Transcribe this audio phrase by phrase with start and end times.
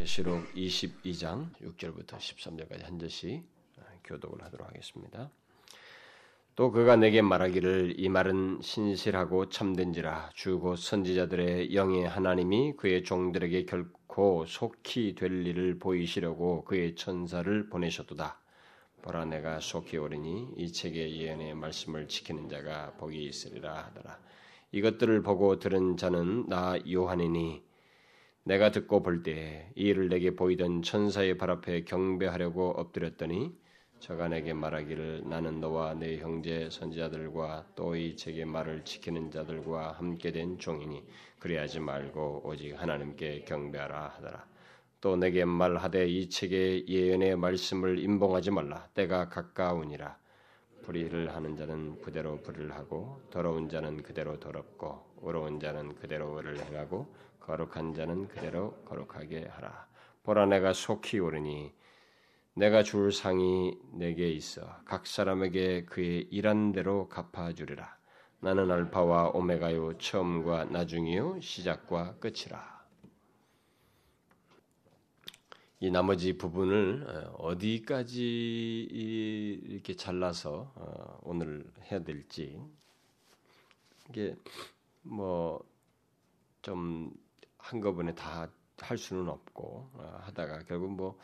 [0.00, 3.44] 계시록 22장 6절부터 13절까지 한 절씩
[4.02, 5.30] 교독을 하도록 하겠습니다.
[6.56, 14.46] 또 그가 내게 말하기를 이 말은 신실하고 참된지라 주고 선지자들의 영의 하나님이 그의 종들에게 결코
[14.46, 18.40] 속히 될 일을 보이시려고 그의 천사를 보내셨도다.
[19.02, 24.18] 보라 내가 속히 오리니 이 책의 예언의 말씀을 지키는 자가 복이 있으리라 하더라.
[24.72, 27.68] 이것들을 보고 들은 자는 나 요한이니
[28.44, 33.52] 내가 듣고 볼때이 일을 내게 보이던 천사의 발 앞에 경배하려고 엎드렸더니
[34.00, 40.32] 저가 내게 말하기를 나는 너와 내 형제 선지자들과 또 이 책의 말을 지키는 자들과 함께
[40.32, 41.04] 된 종이니
[41.38, 44.46] 그리하지 말고 오직 하나님께 경배하라 하더라.
[45.02, 48.88] 또 내게 말하되 이 책의 예언의 말씀을 임봉하지 말라.
[48.94, 50.18] 때가 가까우니라.
[50.82, 57.06] 불의를 하는 자는 그대로 불의를 하고 더러운 자는 그대로 더럽고 의로운 자는 그대로 의를 행하고
[57.50, 59.88] 거룩한 자는 그대로 거룩하게 하라.
[60.22, 61.72] 보라 내가 속히 오르니
[62.54, 67.98] 내가 줄 상이 내게 있어 각 사람에게 그의 일한 대로 갚아 주리라.
[68.38, 72.80] 나는 알파와 오메가요 처음과 나중이요 시작과 끝이라.
[75.80, 78.22] 이 나머지 부분을 어, 어디까지
[78.92, 82.60] 이렇게 잘라서 어, 오늘 해야 될지
[84.08, 84.36] 이게
[85.02, 85.70] 뭐
[86.62, 87.12] 좀
[87.62, 88.48] 한꺼번에 다
[88.82, 91.18] 할 수는 없고 어, 하다가 결국 뭐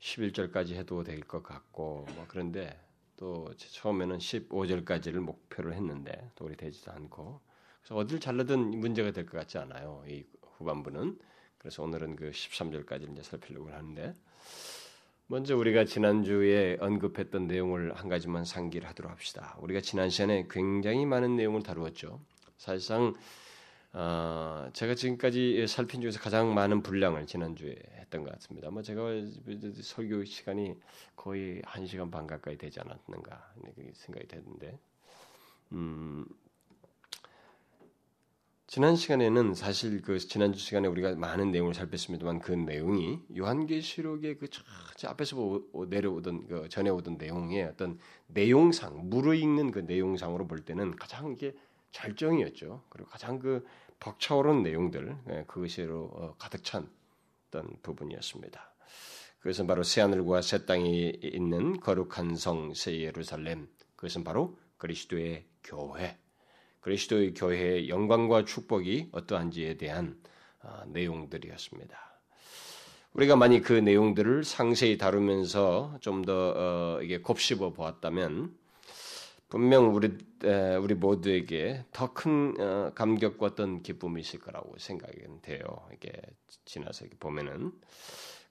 [0.00, 2.78] 11절까지 해도 될 것 같고 뭐 그런데
[3.16, 7.40] 또 처음에는 15절까지를 목표를 했는데 도리 되지도 않고
[7.82, 10.04] 그래서 어딜 잘라든 문제가 될 것 같지 않아요.
[10.06, 10.24] 이
[10.58, 11.18] 후반부는
[11.58, 14.14] 그래서 오늘은 그 13절까지 이제 살피려고 하는데
[15.26, 19.56] 먼저 우리가 지난주에 언급했던 내용을 한 가지만 상기를 하도록 합시다.
[19.60, 22.20] 우리가 지난 시간에 굉장히 많은 내용을 다루었죠.
[22.56, 23.14] 사실상
[23.92, 28.70] 어, 제가 지금까지 살핀 중에서 가장 많은 분량을 지난주에 했던 것 같습니다.
[28.70, 29.02] 뭐 제가
[29.82, 30.74] 설교 시간이
[31.16, 33.54] 거의 한 시간 반 가까이 되지 않았는가
[33.94, 34.78] 생각이 되는데,
[35.72, 36.24] 음,
[38.68, 44.48] 지난 시간에는 사실 그 지난주 시간에 우리가 많은 내용을 살폈습니다만 그 내용이 요한계시록의 그
[45.04, 47.98] 앞에서 내려오던 그 전해오던 내용의 어떤
[48.28, 51.52] 내용상 무르익는 그 내용상으로 볼 때는 가장 이게
[51.90, 52.84] 절정이었죠.
[52.88, 53.66] 그리고 가장 그
[54.00, 56.88] 벅차오른 내용들 예, 그것으로 어, 가득 찬
[57.48, 58.74] 어떤 부분이었습니다.
[59.40, 66.18] 그것은 바로 새 하늘과 새 땅이 있는 거룩한 성 새 예루살렘 그것은 바로 그리스도의 교회
[66.80, 70.18] 그리스도의 교회의 영광과 축복이 어떠한지에 대한
[70.62, 71.98] 어, 내용들이었습니다.
[73.12, 78.56] 우리가 만약 그 내용들을 상세히 다루면서 좀더 어, 곱씹어 보았다면
[79.50, 80.16] 분명 우리
[80.80, 85.60] 우리 모두에게 더큰 어, 감격과 어떤 기쁨이 있을 거라고 생각이 돼요.
[85.92, 86.12] 이게
[86.64, 87.72] 지나서 이렇게 보면은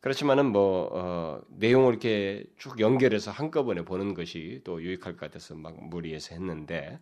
[0.02, 5.82] 그렇지만은 뭐 어, 내용을 이렇게 쭉 연결해서 한꺼번에 보는 것이 또 유익할 것 같아서 막
[5.82, 7.00] 무리해서 했는데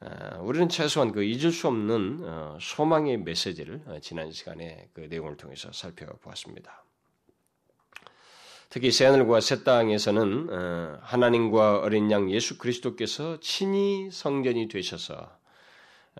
[0.00, 5.36] 어, 우리는 최소한 그 잊을 수 없는 어, 소망의 메시지를 어, 지난 시간에 그 내용을
[5.36, 6.84] 통해서 살펴보았습니다.
[8.70, 15.14] 특히 새하늘과 새 땅에서는 어, 하나님과 어린 양 예수 그리스도께서 친히 성전이 되셔서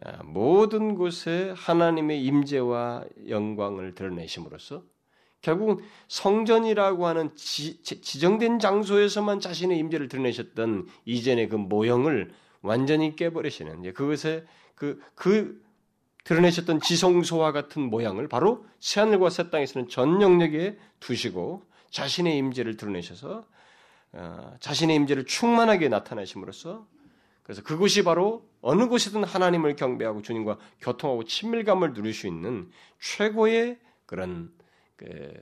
[0.02, 4.82] 어, 모든 곳에 하나님의 임재와 영광을 드러내심으로써
[5.42, 12.32] 결국 성전이라고 하는 지, 정된 장소에서만 자신의 임재를 드러내셨던 이전의 그 모형을
[12.62, 14.44] 완전히 깨버리시는 그것에
[14.74, 15.62] 그, 그
[16.24, 23.44] 드러내셨던 지성소와 같은 모양을 바로 새하늘과 새 땅에서는 전 영역에 두시고 자신의 임재를 드러내셔서
[24.12, 26.86] 어, 자신의 임재를 충만하게 나타내심으로써
[27.42, 34.52] 그래서 그곳이 바로 어느 곳이든 하나님을 경배하고 주님과 교통하고 친밀감을 누릴 수 있는 최고의 그런
[34.96, 35.32] 그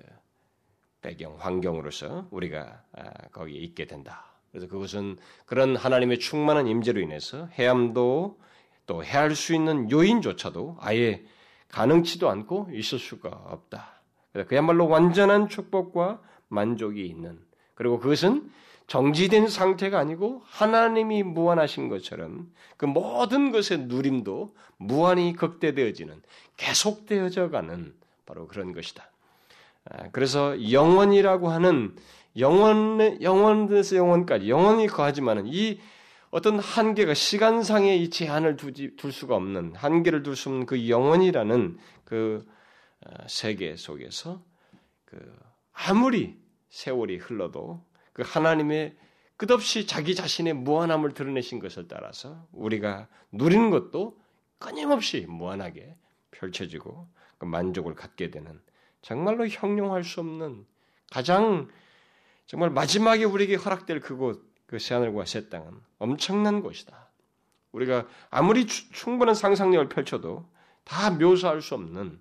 [1.01, 4.25] 배경 환경으로서 우리가 아, 거기에 있게 된다.
[4.51, 8.39] 그래서 그것은 그런 하나님의 충만한 임재로 인해서 해암도
[8.87, 11.25] 또 해할 수 있는 요인조차도 아예
[11.69, 14.01] 가능치도 않고 있을 수가 없다.
[14.47, 17.39] 그야말로 완전한 축복과 만족이 있는
[17.75, 18.51] 그리고 그것은
[18.87, 26.23] 정지된 상태가 아니고 하나님이 무한하신 것처럼 그 모든 것의 누림도 무한히 극대되어지는
[26.57, 27.95] 계속되어져 가는
[28.27, 29.11] 바로 그런 것이다.
[29.91, 31.97] 아, 그래서 영원이라고 하는
[32.39, 35.81] 영원 영원에서 영원까지 영원히 거하지만은 이
[36.31, 41.79] 어떤 한계가 시간상의 이 제한을 두지, 둘 수가 없는 한계를 둘 수 없는 그 영원이라는
[42.05, 42.47] 그
[43.05, 44.43] 아, 세계 속에서
[45.05, 45.19] 그
[45.77, 46.41] 아무리
[46.71, 48.97] 세월이 흘러도 그 하나님의
[49.37, 54.19] 끝없이 자기 자신의 무한함을 드러내신 것을 따라서 우리가 누리는 것도
[54.59, 55.95] 끊임없이 무한하게
[56.31, 57.07] 펼쳐지고
[57.37, 58.61] 그 만족을 갖게 되는
[59.03, 60.67] 정말로 형용할 수 없는
[61.11, 61.69] 가장
[62.47, 67.11] 정말 마지막에 우리에게 허락될 그곳, 그 새하늘과 새 땅은 엄청난 곳이다.
[67.73, 70.49] 우리가 아무리 충분한 상상력을 펼쳐도
[70.85, 72.21] 다 묘사할 수 없는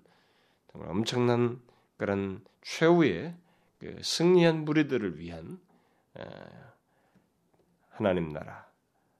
[0.70, 1.60] 정말 엄청난
[1.96, 3.34] 그런 최후의
[3.86, 5.60] 그 승리한 무리들을 위한
[7.90, 8.66] 하나님 나라,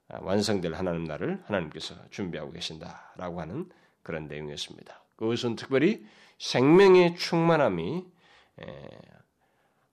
[0.08, 3.70] 아, 완성될 하나님 나라를 하나님께서 준비하고 계신다라고 하는
[4.02, 5.04] 그런 내용이었습니다.
[5.14, 6.04] 그것은 특별히
[6.38, 8.06] 생명의 충만함이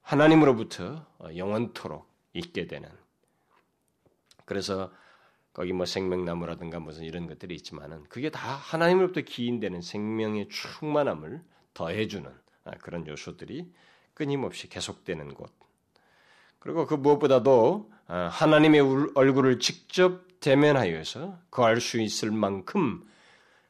[0.02, 1.06] 하나님으로부터
[1.38, 2.90] 영원토록 있게 되는
[4.46, 4.92] 그래서
[5.54, 11.44] 거기 뭐 생명나무라든가 무슨 이런 것들이 있지만은 그게 다 하나님으로부터 기인되는 생명의 충만함을
[11.76, 12.32] 더해주는
[12.66, 13.72] 아, 그런 요소들이
[14.14, 15.52] 끊임없이 계속되는 곳.
[16.60, 23.04] 그리고 그 무엇보다도 아, 하나님의 얼굴을 직접 대면하여서 거할 수 있을 만큼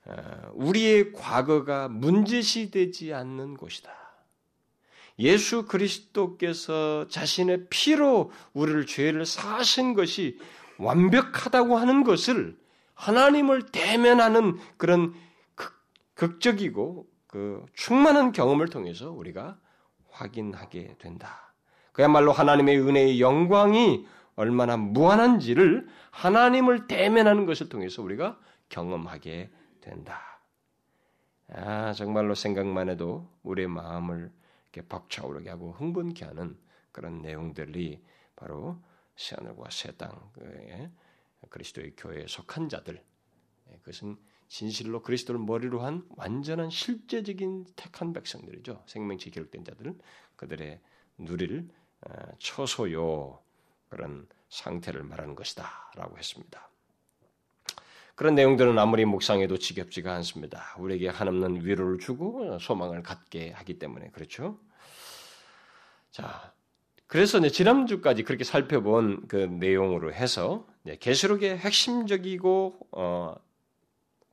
[0.06, 3.92] 아, 우리의 과거가 문제시되지 않는 곳이다.
[5.20, 10.40] 예수 그리스도께서 자신의 피로 우리를 죄를 사신 것이
[10.78, 12.58] 완벽하다고 하는 것을
[12.96, 15.14] 하나님을 대면하는 그런
[16.16, 19.58] 극적이고 그 충만한 경험을 통해서 우리가
[20.14, 21.54] 확인하게 된다.
[21.92, 28.40] 그야말로 하나님의 은혜의 영광이 얼마나 무한한지를 하나님을 대면하는 것을 통해서 우리가
[28.70, 29.52] 경험하게
[29.82, 30.40] 된다.
[31.50, 34.32] 아, 정말로 생각만 해도 우리의 마음을
[34.72, 36.58] 이렇게 벅차오르게 하고 흥분케 하는
[36.92, 38.02] 그런 내용들이
[38.36, 38.78] 바로
[39.16, 40.90] 새하늘과 새 땅에
[41.50, 43.04] 그리스도의 교회에 속한 자들
[43.70, 44.18] 예, 그것은
[44.54, 48.84] 진실로 그리스도를 머리로 한 완전한 실제적인 택한 백성들이죠.
[48.86, 50.00] 생명체 기록된 자들은
[50.36, 50.80] 그들의
[51.18, 51.68] 누릴
[52.02, 53.40] 어, 처소요
[53.90, 56.70] 그런 상태를 말하는 것이다라고 했습니다.
[58.14, 60.76] 그런 내용들은 아무리 묵상해도 지겹지가 않습니다.
[60.78, 64.60] 우리에게 한없는 위로를 주고 소망을 갖게 하기 때문에 그렇죠.
[66.12, 66.54] 자,
[67.08, 70.68] 그래서 이제 지난주까지 그렇게 살펴본 그 내용으로 해서
[71.00, 73.36] 계시록의 핵심적이고 어,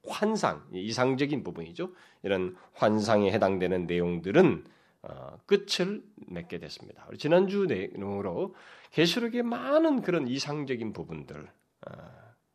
[0.07, 1.93] 환상, 이상적인 부분이죠.
[2.23, 4.65] 이런 환상에 해당되는 내용들은
[5.03, 7.09] 어, 끝을 맺게 됐습니다.
[7.19, 8.55] 지난주 내용으로
[8.93, 11.49] 계시록의 많은 그런 이상적인 부분들
[11.87, 11.93] 어,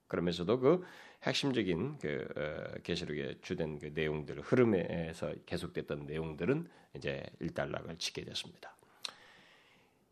[0.07, 0.83] 그러면서도 그
[1.23, 8.75] 핵심적인 그 어, 계시록의 주된 그 내용들 흐름에서 계속됐던 내용들은 이제 일단락을 치게 됐습니다.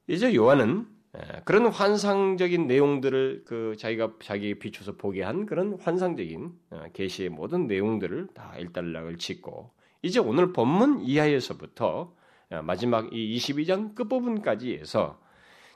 [0.08, 0.88] 이제 요한은
[1.46, 8.30] 그런 환상적인 내용들을 그 자기가 자기에 비춰서 보게 한 그런 환상적인 어, 계시의 모든 내용들을
[8.34, 9.72] 다 일단락을 짓고
[10.02, 12.16] 이제 오늘 본문 이하에서부터
[12.50, 15.22] 어, 마지막 이 22장 끝부분까지 해서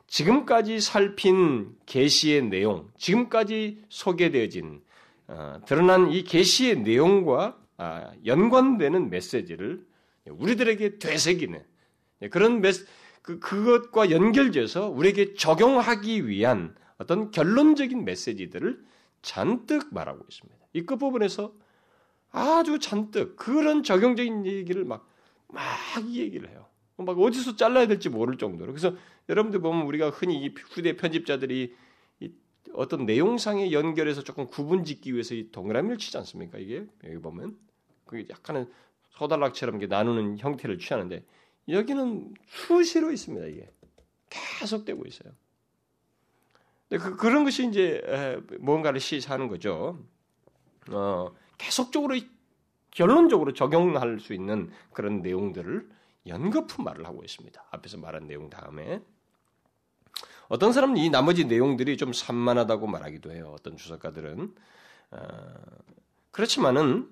[0.08, 4.82] 지금까지 살핀 계시의 내용, 지금까지 소개되어진
[5.28, 9.86] 어, 드러난 이 계시의 내용과 아, 연관되는 메시지를
[10.26, 11.64] 우리들에게 되새기는
[12.32, 12.86] 그런 메시
[13.28, 18.82] 그, 그것과 연결돼서 우리에게 적용하기 위한 어떤 결론적인 메시지들을
[19.22, 20.58] 잔뜩 말하고 있습니다.
[20.72, 21.52] 이 끝부분에서
[22.32, 25.06] 아주 잔뜩 그런 적용적인 얘기를 막,
[25.50, 25.66] 막
[26.08, 26.68] 얘기를 해요.
[26.96, 28.72] 막 어디서 잘라야 될지 모를 정도로.
[28.72, 28.96] 그래서
[29.28, 31.76] 여러분들 보면 우리가 흔히 후대 편집자들이
[32.76, 36.60] 어떤 내용상에 연결해서 조금 구분 짓기 위해서 이 동그라미를 치지 않습니까?
[36.60, 37.58] 이게 여기 보면
[38.06, 38.72] 그 약간은
[39.10, 41.26] 소달락처럼 나누는 형태를 취하는데
[41.70, 43.46] 여기는 수시로 있습니다.
[43.48, 43.70] 이게
[44.30, 45.34] 계속되고 있어요.
[46.90, 48.02] 그, 그런 것이 이제
[48.60, 50.00] 뭔가를 시사하는 거죠.
[50.90, 52.16] 어, 계속적으로
[52.92, 55.90] 결론적으로 적용할 수 있는 그런 내용들을
[56.28, 57.66] 연거푸 말을 하고 있습니다.
[57.72, 59.02] 앞에서 말한 내용 다음에
[60.48, 63.52] 어떤 사람은 이 나머지 내용들이 좀 산만하다고 말하기도 해요.
[63.54, 64.56] 어떤 주석가들은
[65.12, 65.20] 어,
[66.32, 67.10] 그렇지만은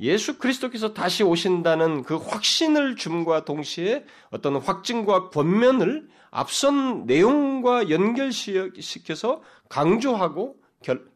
[0.00, 10.56] 예수 그리스도께서 다시 오신다는 그 확신을 줌과 동시에 어떤 확증과 권면을 앞선 내용과 연결시켜서 강조하고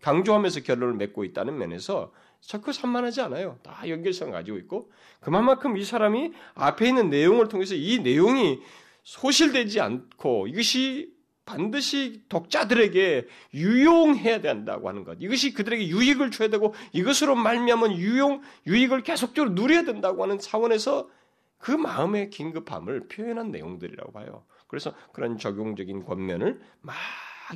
[0.01, 3.59] 강조하면서 결론을 맺고 있다는 면에서 적극 산만하지 않아요.
[3.65, 8.61] 다 연결성 가지고 있고 그만큼 이 사람이 앞에 있는 내용을 통해서 이 내용이
[9.03, 11.18] 소실되지 않고 이것이
[11.49, 15.17] 반드시 독자들에게 유용해야 된다고 하는 것.
[15.19, 21.09] 이것이 그들에게 유익을 줘야 되고 이것으로 말미암은 유용 유익을 계속적으로 누려야 된다고 하는 차원에서
[21.57, 24.45] 그 마음의 긴급함을 표현한 내용들이라고 봐요.
[24.67, 26.95] 그래서 그런 적용적인 권면을 막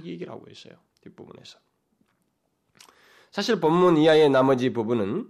[0.06, 0.72] 얘기를 하고 있어요.
[1.02, 1.58] 뒷부분에서.
[3.30, 5.28] 사실 본문 이하의 나머지 부분은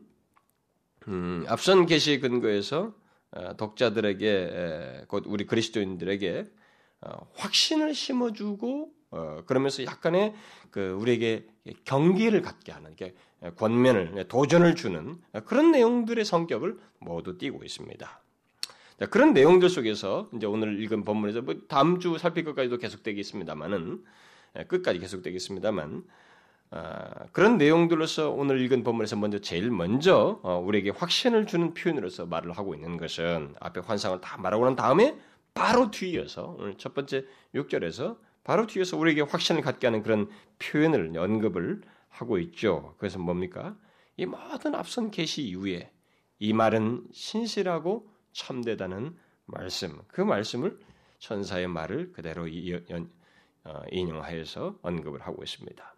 [1.08, 2.94] 음, 앞선 계시 근거에서
[3.32, 6.61] 어, 독자들에게 곧 우리 그리스도인들에게 어,
[7.34, 10.34] 확신을 심어주고 어, 그러면서 약간의
[10.70, 11.46] 그 우리에게
[11.84, 13.14] 경계를 갖게 하는 게
[13.56, 18.22] 권면을 도전을 주는 그런 내용들의 성격을 모두 띠고 있습니다.
[19.10, 24.04] 그런 내용들 속에서 이제 오늘 읽은 본문에서 뭐 다음 주 살필 것까지도 계속되겠습니다만은
[24.58, 26.04] 예, 끝까지 계속되겠습니다만
[26.70, 32.52] 아, 그런 내용들로서 오늘 읽은 본문에서 먼저 제일 먼저 어, 우리에게 확신을 주는 표현으로서 말을
[32.52, 35.16] 하고 있는 것은 앞에 환상을 다 말하고 난 다음에
[35.54, 40.28] 바로 뒤이어서 오늘 첫 번째 6절에서 바로 뒤에서 우리에게 확신을 갖게 하는 그런
[40.58, 42.94] 표현을 언급을 하고 있죠.
[42.98, 43.76] 그래서 뭡니까?
[44.16, 45.90] 이 모든 앞선 계시 이후에
[46.38, 49.16] 이 말은 신실하고 참되다는
[49.46, 50.78] 말씀, 그 말씀을
[51.18, 52.48] 천사의 말을 그대로
[53.64, 55.94] 어, 인용하여서 언급을 하고 있습니다.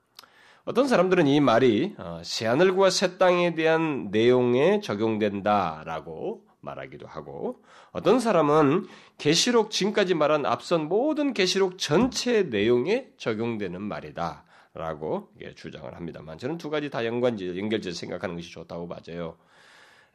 [0.66, 8.87] 어떤 사람들은 이 말이 어, 새하늘과 새 땅에 대한 내용에 적용된다라고 말하기도 하고 어떤 사람은
[9.18, 14.44] 계시록 지금까지 말한 앞선 모든 계시록 전체 내용에 적용되는 말이다
[14.75, 19.37] 라고 주장을 합니다만 저는 두 가지 다 연관지 연결지어 생각하는 것이 좋다고 봐져요.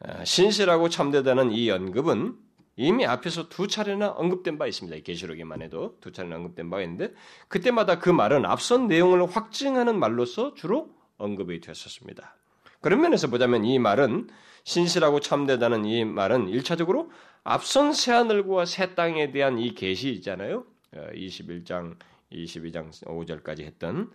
[0.01, 2.37] 어, 신실하고 참되다는 이 언급은
[2.75, 4.99] 이미 앞에서 두 차례나 언급된 바 있습니다.
[5.03, 7.13] 계시록에만 해도 두 차례나 언급된 바가 있는데
[7.49, 12.35] 그때마다 그 말은 앞선 내용을 확증하는 말로서 주로 언급이 되었었습니다.
[12.81, 14.29] 그런 면에서 보자면 이 말은
[14.63, 17.11] 신실하고 참되다는 이 말은 일차적으로
[17.43, 20.65] 앞선 새하늘과 새 땅에 대한 이 계시 있잖아요.
[20.93, 21.97] 21장, 어,
[22.31, 24.11] 22장 5절까지 했던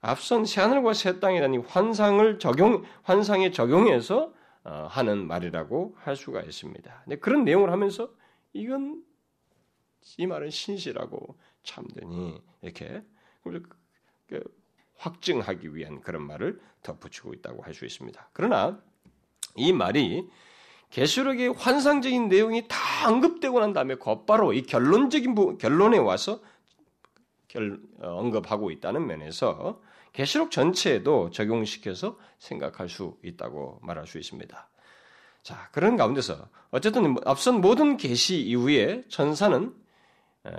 [0.00, 4.32] 앞선 새하늘과 새 땅에 대한 이 환상을 적용 환상에 적용해서
[4.64, 7.02] 어, 하는 말이라고 할 수가 있습니다.
[7.04, 8.10] 근데 그런 내용을 하면서
[8.52, 9.02] 이건
[10.18, 13.02] 이 말은 신실하고 참되니 이렇게
[14.98, 18.28] 확증하기 위한 그런 말을 덧붙이고 있다고 할 수 있습니다.
[18.32, 18.80] 그러나
[19.54, 20.28] 이 말이
[20.90, 26.40] 계시록의 환상적인 내용이 다 언급되고 난 다음에 곧바로 이 결론적인 결론에 와서
[27.48, 29.80] 결, 어, 언급하고 있다는 면에서
[30.12, 34.68] 계시록 전체에도 적용시켜서 생각할 수 있다고 말할 수 있습니다.
[35.42, 39.85] 자, 그런 가운데서 어쨌든 앞선 모든 계시 이후에 천사는 어,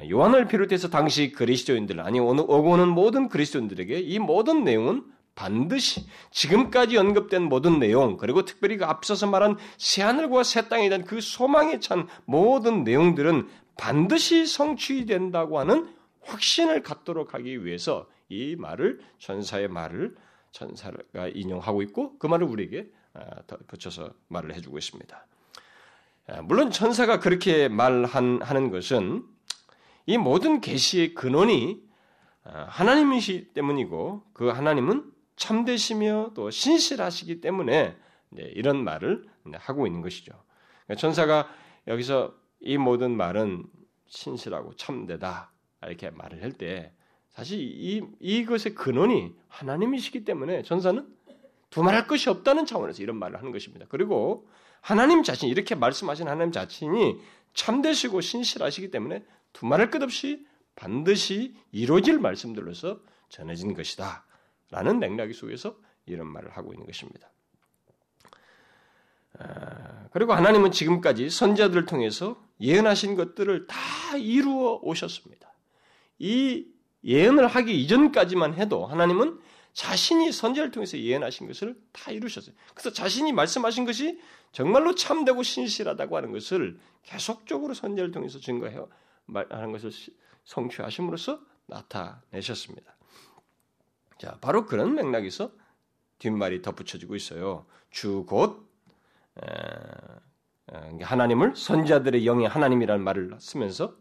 [0.09, 5.03] 요한을 비롯해서 당시 그리스도인들 아니 오고 오는 모든 그리스도인들에게 이 모든 내용은
[5.35, 11.05] 반드시 지금까지 언급된 모든 내용 그리고 특별히 그 앞서서 말한 새 하늘과 새 땅에 대한
[11.05, 15.87] 그 소망에 찬 모든 내용들은 반드시 성취된다고 하는
[16.21, 20.15] 확신을 갖도록 하기 위해서 이 말을 천사의 말을
[20.51, 23.23] 천사가 인용하고 있고 그 말을 우리에게 아,
[23.67, 25.27] 붙여서 말을 해주고 있습니다.
[26.29, 29.23] 아, 물론 천사가 그렇게 말하는 것은
[30.07, 31.83] 이 모든 계시의 근원이
[32.43, 37.95] 아, 하나님이시 때문이고 그 하나님은 참되시며 또 신실하시기 때문에
[38.35, 40.33] 이런 말을 하고 있는 것이죠.
[40.85, 41.47] 그러니까 천사가
[41.87, 43.65] 여기서 이 모든 말은
[44.07, 45.51] 신실하고 참되다
[45.83, 46.91] 이렇게 말을 할 때
[47.37, 51.07] 사실 이, 이것의 근원이 하나님이시기 때문에 전사는
[51.69, 53.85] 두말할 것이 없다는 차원에서 이런 말을 하는 것입니다.
[53.89, 54.47] 그리고
[54.81, 57.19] 하나님 자신, 이렇게 말씀하신 하나님 자신이
[57.53, 59.23] 참되시고 신실하시기 때문에
[59.53, 62.99] 두말할 것 없이 반드시 이루어질 말씀들로서
[63.29, 64.25] 전해진 것이다.
[64.69, 67.29] 라는 맥락 속에서 이런 말을 하고 있는 것입니다.
[69.39, 75.53] 아, 그리고 하나님은 지금까지 선자들을 통해서 예언하신 것들을 다 이루어 오셨습니다.
[76.19, 76.67] 이
[77.03, 79.39] 예언을 하기 이전까지만 해도 하나님은
[79.73, 82.55] 자신이 선제를 통해서 예언하신 것을 다 이루셨어요.
[82.73, 84.19] 그래서 자신이 말씀하신 것이
[84.51, 88.75] 정말로 참되고 신실하다고 하는 것을 계속적으로 선제를 통해서 증거해
[89.33, 89.91] 하는 것을
[90.45, 92.95] 성취하심으로써 나타내셨습니다.
[94.17, 95.51] 자, 바로 그런 맥락에서
[96.19, 97.65] 뒷말이 덧붙여지고 있어요.
[97.91, 98.67] 주 곧
[101.01, 103.95] 하나님을 선자들의 영이 하나님이라는 말을 쓰면서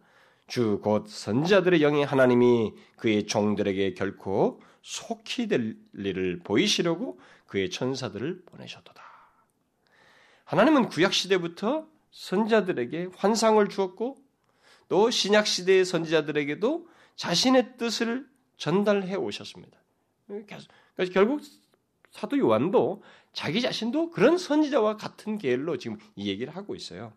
[0.46, 9.02] 주 곧 선자들의 영이 하나님이 그의 종들에게 결코 속히 될 일을 보이시려고 그의 천사들을 보내셨도다.
[10.44, 14.16] 하나님은 구약 시대부터 선자들에게 환상을 주었고
[14.88, 18.26] 또 신약 시대의 선지자들에게도 자신의 뜻을
[18.56, 19.78] 전달해 오셨습니다.
[20.94, 21.42] 그래서 결국
[22.10, 23.02] 사도 요한도
[23.32, 27.12] 자기 자신도 그런 선지자와 같은 계열로 지금 이 얘기를 하고 있어요.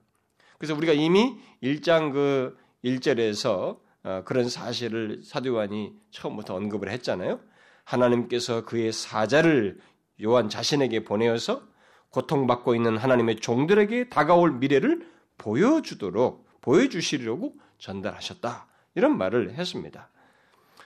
[0.57, 7.39] 그래서 우리가 이미 1장 그 1절에서 어, 그런 사실을 사도 요한이 처음부터 언급을 했잖아요.
[7.83, 9.79] 하나님께서 그의 사자를
[10.23, 11.63] 요한 자신에게 보내어서
[12.09, 15.07] 고통받고 있는 하나님의 종들에게 다가올 미래를
[15.37, 18.67] 보여주도록 보여주시려고 전달하셨다.
[18.95, 20.09] 이런 말을 했습니다.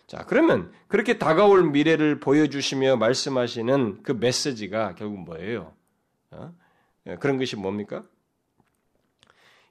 [0.08, 5.74] 자, 그러면 그렇게 다가올 미래를 보여주시며 말씀하시는 그 메시지가 결국 뭐예요?
[6.32, 6.54] 어?
[7.08, 8.04] 예, 그런 것이 뭡니까?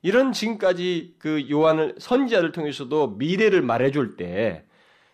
[0.03, 4.65] 이런 지금까지 그 요한을 선지자를 통해서도 미래를 말해줄 때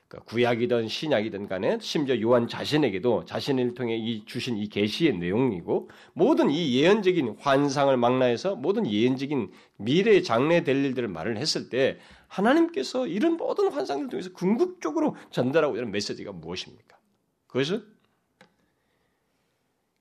[0.08, 6.50] 그러니까 구약이든 신약이든 간에 심지어 요한 자신에게도 자신을 통해 이 주신 이 계시의 내용이고 모든
[6.50, 13.70] 이 예언적인 환상을 망라해서 모든 예언적인 미래의 장래될 일들을 말을 했을 때 하나님께서 이런 모든
[13.70, 16.98] 환상을 통해서 궁극적으로 전달하고 이런 메시지가 무엇입니까?
[17.46, 17.84] 그것은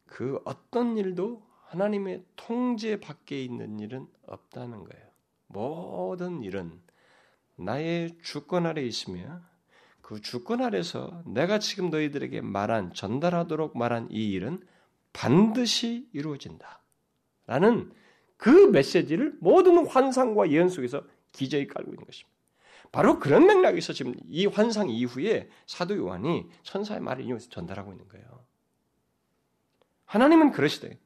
[0.06, 5.06] 그 어떤 일도 하나님의 통제 밖에 있는 일은 없다는 거예요.
[5.48, 6.82] 모든 일은
[7.58, 9.42] 나의 주권 아래 있으며
[10.08, 14.66] 그 주권 아래서 내가 지금 너희들에게 말한 전달하도록 말한 이 일은
[15.12, 16.82] 반드시 이루어진다.
[17.46, 17.92] 라는
[18.38, 22.38] 그 메시지를 모든 환상과 예언 속에서 기저에 깔고 있는 것입니다.
[22.94, 28.46] 바로 그런 맥락에서 지금 이 환상 이후에 사도 요한이 천사의 말을 이용해서 전달하고 있는 거예요.
[30.06, 30.98] 하나님은 그러시대.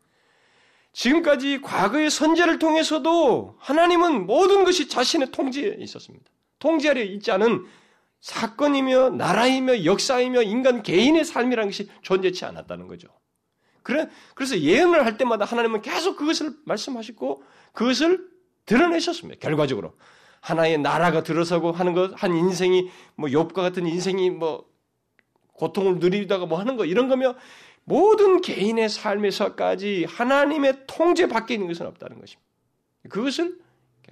[0.94, 6.30] 지금까지 과거의 선제를 통해서도 하나님은 모든 것이 자신의 통제에 있었습니다.
[6.60, 7.66] 통제 아래 있지 않은
[8.22, 13.08] 사건이며 나라이며 역사이며 인간 개인의 삶이라는 것이 존재치 않았다는 거죠.
[13.84, 18.30] 그래, 그래서 예언을 할 때마다 하나님은 계속 그것을 말씀하시고 그것을
[18.66, 19.40] 드러내셨습니다.
[19.40, 19.98] 결과적으로.
[20.40, 24.68] 하나의 나라가 들어서고 하는 것, 한 인생이 뭐 욥과 같은 인생이 뭐
[25.54, 27.36] 고통을 누리다가 뭐 하는 거 이런 거며
[27.84, 32.50] 모든 개인의 삶에서까지 하나님의 통제 밖에 있는 것은 없다는 것입니다.
[33.10, 33.61] 그것을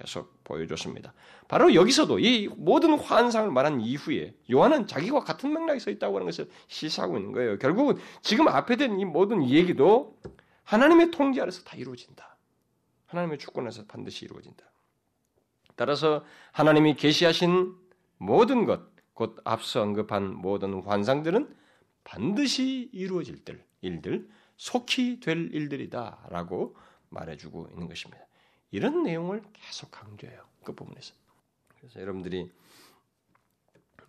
[0.00, 1.12] 계속 보여줬습니다.
[1.46, 6.48] 바로 여기서도 이 모든 환상을 말한 이후에 요한은 자기와 같은 맥락에 서 있다고 하는 것을
[6.68, 7.58] 시사하고 있는 거예요.
[7.58, 10.18] 결국은 지금 앞에 된 이 모든 얘기도
[10.64, 12.36] 하나님의 통제 아래서 다 이루어진다.
[13.06, 14.64] 하나님의 주권에서 반드시 이루어진다.
[15.76, 17.74] 따라서 하나님이 계시하신
[18.18, 18.80] 모든 것,
[19.14, 21.54] 곧 앞서 언급한 모든 환상들은
[22.04, 23.42] 반드시 이루어질
[23.82, 26.76] 일들, 속히 될 일들이다라고
[27.10, 28.29] 말해주고 있는 것입니다.
[28.70, 30.44] 이런 내용을 계속 강조해요.
[30.64, 31.14] 그 부분에서.
[31.78, 32.50] 그래서 여러분들이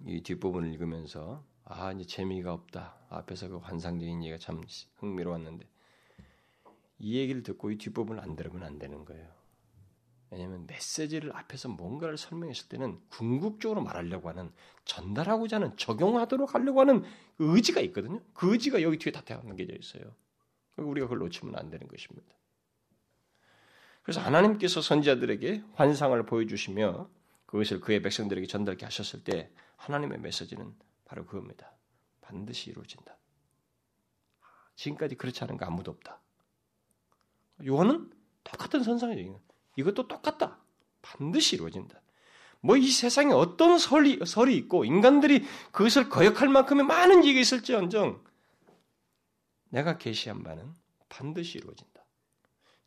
[0.05, 2.95] 이 뒷부분을 읽으면서 아 이제 재미가 없다.
[3.09, 4.61] 앞에서 그 환상적인 얘기가 참
[4.97, 5.67] 흥미로웠는데
[6.99, 9.41] 이 얘기를 듣고 이 뒷부분을 안 들으면 안 되는 거예요.
[10.29, 14.51] 왜냐하면 메시지를 앞에서 뭔가를 설명했을 때는 궁극적으로 말하려고 하는
[14.85, 17.03] 전달하고자 하는 적용하도록 하려고 하는
[17.39, 18.21] 의지가 있거든요.
[18.33, 20.15] 그 의지가 여기 뒤에 다 담겨져 있어요.
[20.77, 22.33] 우리가 그걸 놓치면 안 되는 것입니다.
[24.03, 27.09] 그래서 하나님께서 선지자들에게 환상을 보여주시며
[27.45, 30.73] 그것을 그의 백성들에게 전달케 하셨을 때 하나님의 메시지는
[31.05, 31.71] 바로 그겁니다.
[32.21, 33.17] 반드시 이루어진다.
[34.75, 36.19] 지금까지 그렇지 않은 거 아무도 없다.
[37.65, 38.09] 요한은
[38.43, 39.39] 똑같은 선상이죠.
[39.77, 40.59] 이것도 똑같다.
[41.01, 42.01] 반드시 이루어진다.
[42.61, 48.23] 뭐 이 세상에 어떤 설이, 설이 있고 인간들이 그것을 거역할 만큼의 많은 얘기가 있을지언정
[49.69, 50.73] 내가 계시한 바는
[51.09, 51.90] 반드시 이루어진다.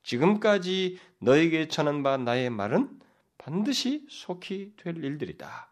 [0.04, 3.00] 지금까지 너에게 전한 바 나의 말은
[3.38, 5.70] 반드시 속히 될 일들이다.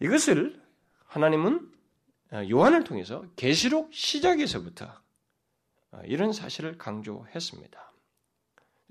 [0.00, 0.62] 이것을
[1.06, 1.70] 하나님은
[2.50, 4.90] 요한을 통해서 계시록 시작에서부터
[6.04, 7.92] 이런 사실을 강조했습니다.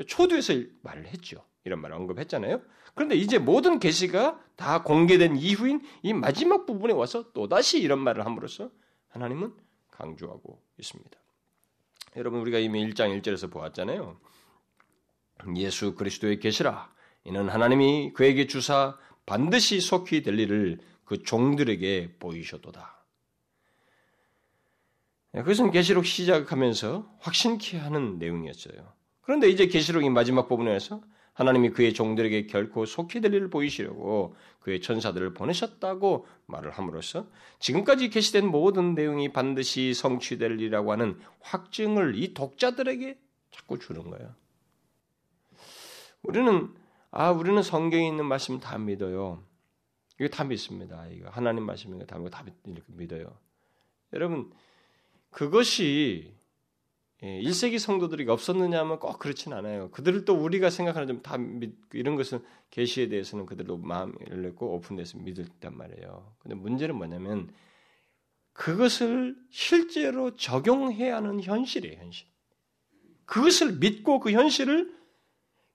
[0.07, 1.45] 초두에서 말을 했죠.
[1.63, 2.61] 이런 말을 언급했잖아요.
[2.93, 8.71] 그런데 이제 모든 계시가 다 공개된 이후인 이 마지막 부분에 와서 또다시 이런 말을 함으로써
[9.09, 9.53] 하나님은
[9.91, 11.19] 강조하고 있습니다.
[12.17, 14.17] 여러분 우리가 이미 1장 1절에서 보았잖아요.
[15.57, 16.89] 예수 그리스도의 계시라
[17.25, 22.95] 이는 하나님이 그에게 주사 반드시 속히 될 일을 그 종들에게 보이셔도다.
[25.33, 28.93] 그것은 계시록 시작하면서 확신케 하는 내용이었어요.
[29.21, 31.01] 그런데 이제 계시록이 마지막 부분에서
[31.35, 37.27] 하나님이 그의 종들에게 결코 속히 될 일을 보이시려고 그의 천사들을 보내셨다고 말을 함으로써
[37.59, 43.19] 지금까지 계시된 모든 내용이 반드시 성취될 일이라고 하는 확증을 이 독자들에게
[43.51, 44.33] 자꾸 주는 거예요.
[46.23, 46.73] 우리는
[47.11, 49.43] 아 우리는 성경에 있는 말씀 다 믿어요.
[50.19, 51.05] 이거 다 믿습니다.
[51.07, 52.45] 이거 하나님 말씀인 다, 다
[52.87, 53.37] 믿어요.
[54.13, 54.51] 여러분
[55.31, 56.33] 그것이
[57.25, 59.89] 1세기 예, 성도들이 없었느냐 하면 꼭 그렇진 않아요.
[59.91, 61.37] 그들을 또 우리가 생각하는 좀 다
[61.93, 66.33] 이런 것은 계시에 대해서는 그들도 마음을 열렸고 오픈돼서 믿었단 말이에요.
[66.39, 67.49] 근데 문제는 뭐냐면
[68.53, 72.27] 그것을 실제로 적용해야 하는 현실이에요, 현실.
[73.25, 74.93] 그것을 믿고 그 현실을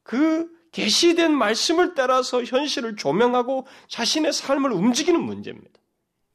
[0.02, 5.80] 그 계시된 말씀을 따라서 현실을 조명하고 자신의 삶을 움직이는 문제입니다.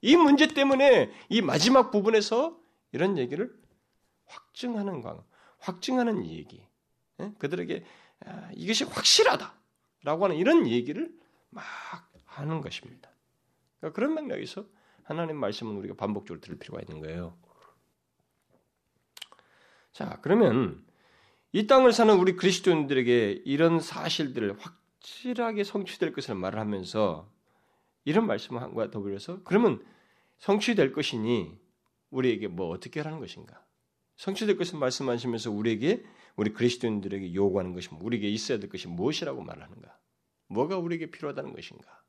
[0.01, 2.57] 이 문제 때문에 이 마지막 부분에서
[2.91, 3.51] 이런 얘기를
[4.25, 5.23] 확증하는 광,
[5.59, 6.65] 확증하는 얘기,
[7.19, 7.31] 예?
[7.37, 7.85] 그들에게
[8.25, 11.13] 아, 이것이 확실하다라고 하는 이런 얘기를
[11.49, 11.63] 막
[12.25, 13.09] 하는 것입니다.
[13.79, 14.65] 그러니까 그런 맥락에서
[15.03, 17.37] 하나님 말씀은 우리가 반복적으로 들을 필요가 있는 거예요.
[19.91, 20.83] 자, 그러면
[21.51, 27.31] 이 땅을 사는 우리 그리스도인들에게 이런 사실들을 확실하게 성취될 것을 말을 하면서
[28.03, 29.85] 이런 말씀과 더불어서 그러면
[30.39, 31.57] 성취될 것이니
[32.09, 33.64] 우리에게 뭐 어떻게 하라는 것인가?
[34.17, 36.03] 성취될 것을 말씀하시면서 우리에게
[36.35, 39.97] 우리 그리스도인들에게 요구하는 것이 우리에게 있어야 될 것이 무엇이라고 말하는가?
[40.47, 42.03] 뭐가 우리에게 필요하다는 것인가?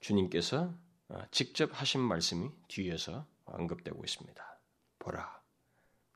[0.00, 0.74] 주님께서
[1.08, 4.60] 어, 직접 하신 말씀이 뒤에서 언급되고 있습니다.
[4.98, 5.42] 보라,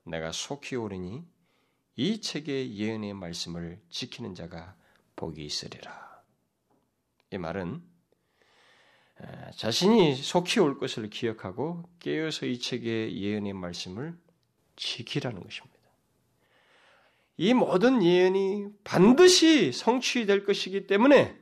[0.05, 1.25] 내가 속히 오르니
[1.97, 4.77] 이 책의 예언의 말씀을 지키는 자가
[5.17, 6.23] 복이 있으리라.
[7.31, 7.83] 이 말은
[9.57, 14.19] 자신이 속히 올 것을 기억하고 깨어서 이 책의 예언의 말씀을
[14.77, 15.79] 지키라는 것입니다.
[17.37, 21.37] 이 모든 예언이 반드시 성취될 것이기 때문에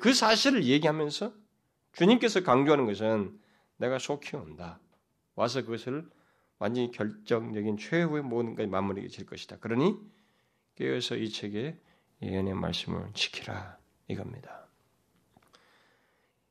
[0.00, 1.32] 그 사실을 얘기하면서
[1.92, 3.38] 주님께서 강조하는 것은
[3.76, 4.80] 내가 속히 온다.
[5.34, 6.08] 와서 그것을
[6.58, 9.58] 완전히 결정적인 최후의 모든 것이 마무리가 질 것이다.
[9.58, 9.96] 그러니
[10.76, 11.78] 깨어서 이 책의
[12.22, 14.66] 예언의 말씀을 지키라 이겁니다.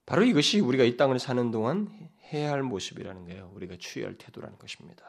[0.06, 3.52] 바로 이것이 우리가 이 땅을 사는 동안 해야 할 모습이라는 거예요.
[3.56, 5.04] 우리가 취해야 할 태도라는 것입니다.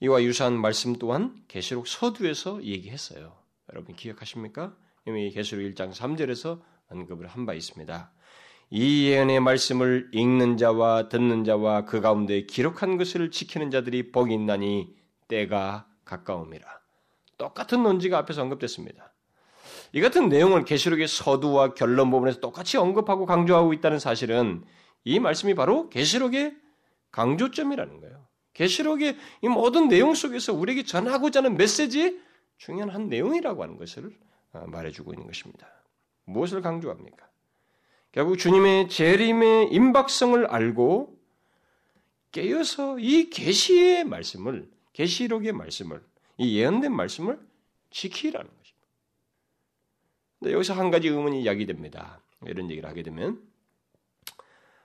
[0.00, 3.36] 이와 유사한 말씀 또한 계시록 서두에서 얘기했어요.
[3.72, 4.74] 여러분 기억하십니까?
[5.06, 8.10] 이미 계시록 1장 3절에서 언급을 한 바 있습니다.
[8.70, 14.94] 이 예언의 말씀을 읽는 자와 듣는 자와 그 가운데 기록한 것을 지키는 자들이 복이 있나니
[15.28, 16.66] 때가 가까움이라.
[17.36, 19.12] 똑같은 논지가 앞에서 언급됐습니다.
[19.92, 24.64] 이 같은 내용을 계시록의 서두와 결론 부분에서 똑같이 언급하고 강조하고 있다는 사실은
[25.04, 26.56] 이 말씀이 바로 계시록의
[27.10, 28.29] 강조점이라는 거예요.
[28.60, 32.20] 계시록의 이 모든 내용 속에서 우리에게 전하고자 하는 메시지
[32.58, 34.14] 중요한 한 내용이라고 하는 것을
[34.52, 35.66] 어, 말해주고 있는 것입니다.
[36.24, 37.26] 무엇을 강조합니까?
[38.12, 41.18] 결국 주님의 재림의 임박성을 알고
[42.32, 46.04] 깨어서 이 계시의 말씀을 계시록의 말씀을
[46.36, 47.40] 이 예언된 말씀을
[47.90, 48.86] 지키라는 것입니다.
[50.38, 52.20] 근데 여기서 한 가지 의문이 야기됩니다.
[52.46, 53.40] 이런 얘기를 하게 되면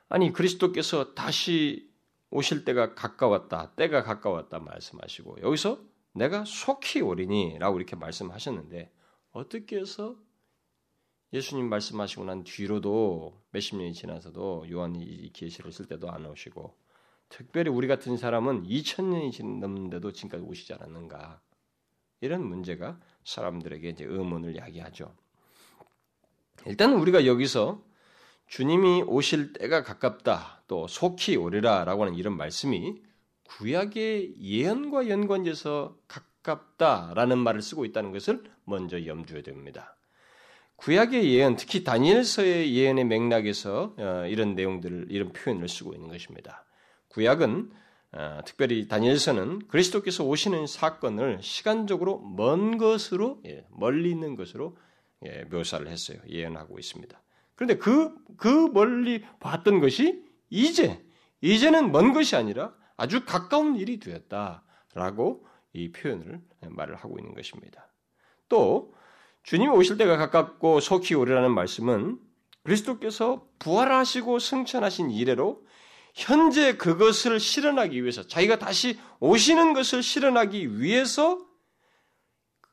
[0.07, 1.93] 아니 그리스도께서 다시
[2.35, 5.79] 오실 때가 가까웠다, 때가 가까웠다 말씀하시고 여기서
[6.11, 8.91] 내가 속히 오리니라고 이렇게 말씀하셨는데
[9.31, 10.17] 어떻게 해서
[11.31, 16.75] 예수님 말씀하시고 난 뒤로도 몇십 년이 지나서도 요한이 이 계시를 쓸 때도 안 오시고
[17.29, 21.41] 특별히 우리 같은 사람은 2000년이 넘는데도 지금까지 오시지 않았는가
[22.19, 25.15] 이런 문제가 사람들에게 이제 의문을 야기하죠.
[26.65, 27.81] 일단 우리가 여기서
[28.47, 33.01] 주님이 오실 때가 가깝다 또 속히 오리라라고 하는 이런 말씀이
[33.45, 39.95] 구약의 예언과 연관돼서 가깝다라는 말을 쓰고 있다는 것을 먼저 염두에 둡니다.
[40.77, 46.65] 구약의 예언, 특히 다니엘서의 예언의 맥락에서 어, 이런 내용들을 이런 표현을 쓰고 있는 것입니다.
[47.09, 47.71] 구약은
[48.11, 54.77] 어, 특별히 다니엘서는 그리스도께서 오시는 사건을 시간적으로 먼 것으로 예, 멀리 있는 것으로
[55.25, 56.17] 예, 묘사를 했어요.
[56.27, 57.21] 예언하고 있습니다.
[57.55, 61.03] 그런데 그, 그 멀리 봤던 것이 이제,
[61.41, 67.91] 이제는 먼 것이 아니라 아주 가까운 일이 되었다라고 이 표현을 말을 하고 있는 것입니다.
[68.49, 68.93] 또
[69.43, 72.19] 주님이 오실 때가 가깝고 속히 오리라는 말씀은
[72.63, 75.63] 그리스도께서 부활하시고 승천하신 이래로
[76.15, 81.45] 현재 그것을 실현하기 위해서 자기가 다시 오시는 것을 실현하기 위해서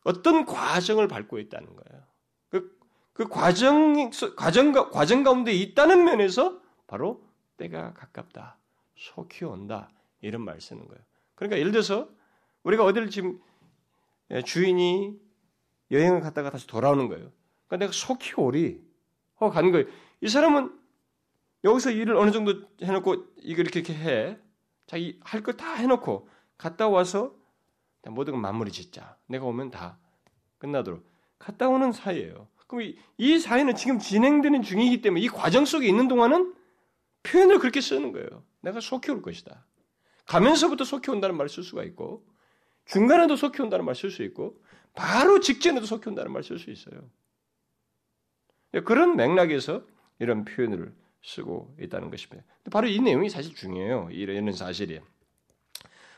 [0.05, 2.03] 어떤 과정을 밟고 있다는 거예요.
[3.12, 7.22] 그, 그 과정, 과정, 과정 가운데 있다는 면에서 바로
[7.57, 8.59] 때가 가깝다.
[8.96, 9.90] 속히 온다.
[10.20, 11.03] 이런 말 쓰는 거예요.
[11.35, 12.09] 그러니까 예를 들어서
[12.62, 13.40] 우리가 어디를 지금
[14.44, 15.18] 주인이
[15.90, 17.31] 여행을 갔다가 다시 돌아오는 거예요.
[17.66, 18.83] 그러니까 내가 속히 오리
[19.37, 19.87] 하고 가는 거예요.
[20.20, 20.79] 이 사람은
[21.64, 24.38] 여기서 일을 어느 정도 해놓고 이거 이렇게 이렇게 해.
[24.87, 27.35] 자기 할 거 다 해놓고 갔다 와서
[28.07, 29.16] 모든 걸 마무리 짓자.
[29.27, 29.98] 내가 오면 다
[30.59, 31.05] 끝나도록
[31.38, 32.48] 갔다 오는 사이예요.
[32.72, 36.54] 그럼 이, 이 사이는 지금 진행되는 중이기 때문에 이 과정 속에 있는 동안은
[37.22, 38.44] 표현을 그렇게 쓰는 거예요.
[38.62, 39.66] 내가 속히 올 것이다.
[40.24, 42.26] 가면서부터 속히 온다는 말을 쓸 수가 있고
[42.87, 44.58] 중간에도 속히 온다는 말을 쓸 수 있고
[44.94, 47.11] 바로 직전에도 속히 온다는 말을 쓸 수 있어요.
[48.87, 49.85] 그런 맥락에서
[50.18, 52.42] 이런 표현을 쓰고 있다는 것입니다.
[52.70, 54.08] 바로 이 내용이 사실 중요해요.
[54.12, 54.98] 이런 사실이.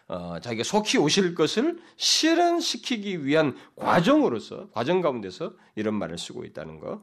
[0.06, 7.02] 어, 자기가 속히 오실 것을 실현시키기 위한 과정으로서, 과정 가운데서 이런 말을 쓰고 있다는 것.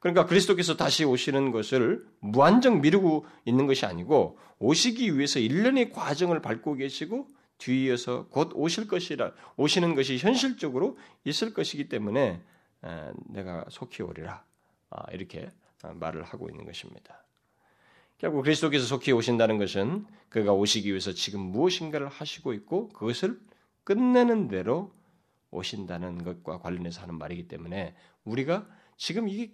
[0.00, 6.74] 그러니까 그리스도께서 다시 오시는 것을 무한정 미루고 있는 것이 아니고 오시기 위해서 일련의 과정을 밟고
[6.74, 12.40] 계시고 뒤이어서 곧 오실 것이라 오시는 것이 현실적으로 있을 것이기 때문에
[13.28, 14.44] 내가 속히 오리라
[14.90, 15.48] 아, 이렇게
[15.82, 17.21] 말을 하고 있는 것입니다.
[18.22, 23.36] 결국 그리스도께서 속히 오신다는 것은 그가 오시기 위해서 지금 무엇인가를 하시고 있고 그것을
[23.82, 24.92] 끝내는 대로
[25.50, 29.52] 오신다는 것과 관련해서 하는 말이기 때문에 우리가 지금 이게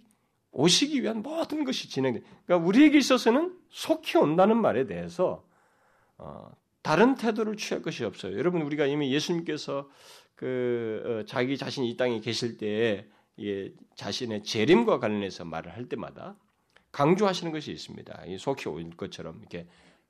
[0.51, 2.21] 오시기 위한 모든 것이 진행돼.
[2.45, 5.43] 그러니까 우리에게 있어서는 속히 온다는 말에 대해서
[6.19, 6.51] 어,
[6.83, 8.37] 다른 태도를 취할 것이 없어요.
[8.37, 9.89] 여러분 우리가 이미 예수님께서
[10.35, 13.07] 그 어, 자기 자신이 이 땅에 계실 때에
[13.41, 16.37] 예, 자신의 재림과 관련해서 말을 할 때마다
[16.91, 18.25] 강조하시는 것이 있습니다.
[18.25, 19.67] 이 속히 올 것처럼 이렇게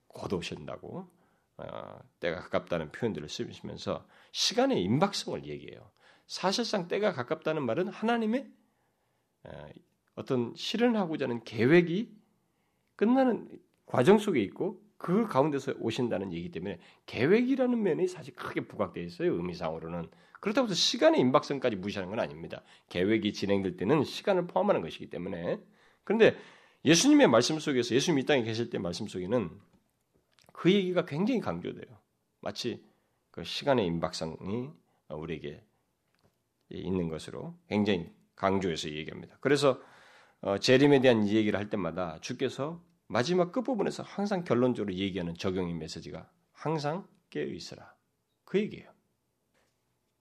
[0.08, 1.08] 곧 오신다고
[1.58, 5.92] 어, 때가 가깝다는 표현들을 쓰시면서 시간의 임박성을 얘기해요.
[6.26, 8.48] 사실상 때가 가깝다는 말은 하나님의
[9.44, 9.70] 어,
[10.16, 12.14] 어떤 실현하고자 하는 계획이
[12.96, 13.50] 끝나는
[13.86, 19.34] 과정 속에 있고 그 가운데서 오신다는 얘기 때문에 계획이라는 면이 사실 크게 부각되어 있어요.
[19.34, 20.10] 의미상으로는.
[20.42, 22.62] 그렇다고 해서 시간의 임박성까지 무시하는 건 아닙니다.
[22.90, 25.60] 계획이 진행될 때는 시간을 포함하는 것이기 때문에.
[26.04, 26.36] 그런데
[26.86, 29.50] 예수님의 말씀 속에서 예수님 이 땅에 계실 때 말씀 속에는
[30.54, 31.98] 그 얘기가 굉장히 강조돼요.
[32.42, 32.84] 마치
[33.32, 34.70] 그 시간의 임박성이
[35.10, 35.64] 우리에게
[36.70, 39.38] 있는 것으로 굉장히 강조해서 얘기합니다.
[39.42, 39.82] 그래서
[40.42, 47.08] 어, 재림에 대한 얘기를 할 때마다 주께서 마지막 끝부분에서 항상 결론적으로 얘기하는 적용인 메시지가 항상
[47.30, 47.94] 깨어 있어라.
[48.46, 48.90] 그 얘기예요.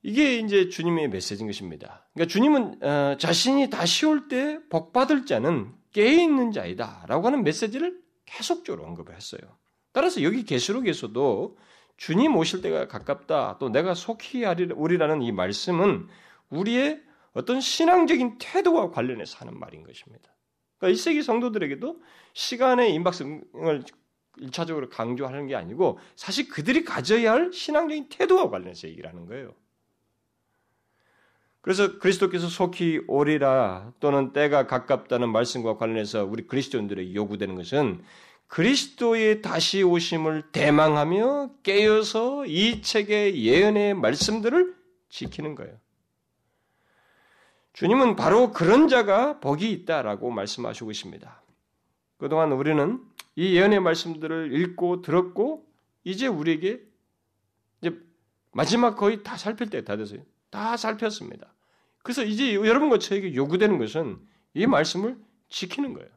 [0.03, 2.09] 이게 이제 주님의 메시지인 것입니다.
[2.15, 8.01] 그러니까 주님은 어, 자신이 다시 올 때 복받을 자는 깨어 있는 자이다 라고 하는 메시지를
[8.25, 9.41] 계속적으로 언급을 했어요.
[9.91, 11.59] 따라서 여기 계시록에서도
[11.97, 13.59] 주님 오실 때가 가깝다.
[13.59, 16.07] 또 내가 속히 오리라는 이 말씀은
[16.51, 20.33] 우리의 어떤 신앙적인 태도와 관련해서 하는 말인 것입니다.
[20.79, 22.01] 그러니까 1세기 성도들에게도
[22.33, 23.83] 시간의 임박성을
[24.37, 29.53] 일차적으로 강조하는 게 아니고 사실 그들이 가져야 할 신앙적인 태도와 관련해서 얘기를 하는 거예요.
[31.61, 38.03] 그래서 그리스도께서 속히 오리라 또는 때가 가깝다는 말씀과 관련해서 우리 그리스도인들에게 요구되는 것은
[38.47, 44.75] 그리스도의 다시 오심을 대망하며 깨어서 이 책의 예언의 말씀들을
[45.11, 45.77] 지키는 거예요.
[47.75, 51.43] 주님은 바로 그런 자가 복이 있다라고 말씀하시고 있습니다.
[52.17, 53.01] 그동안 우리는
[53.37, 55.65] 이 예언의 말씀들을 읽고 들었고
[56.03, 56.81] 이제 우리에게
[57.81, 57.97] 이제
[58.53, 60.23] 마지막 거의 다 살필 때 다 됐어요.
[60.51, 61.47] 다 살폈습니다.
[62.03, 64.19] 그래서 이제 여러분과 저에게 요구되는 것은
[64.55, 65.17] 이 말씀을
[65.49, 66.09] 지키는 거예요.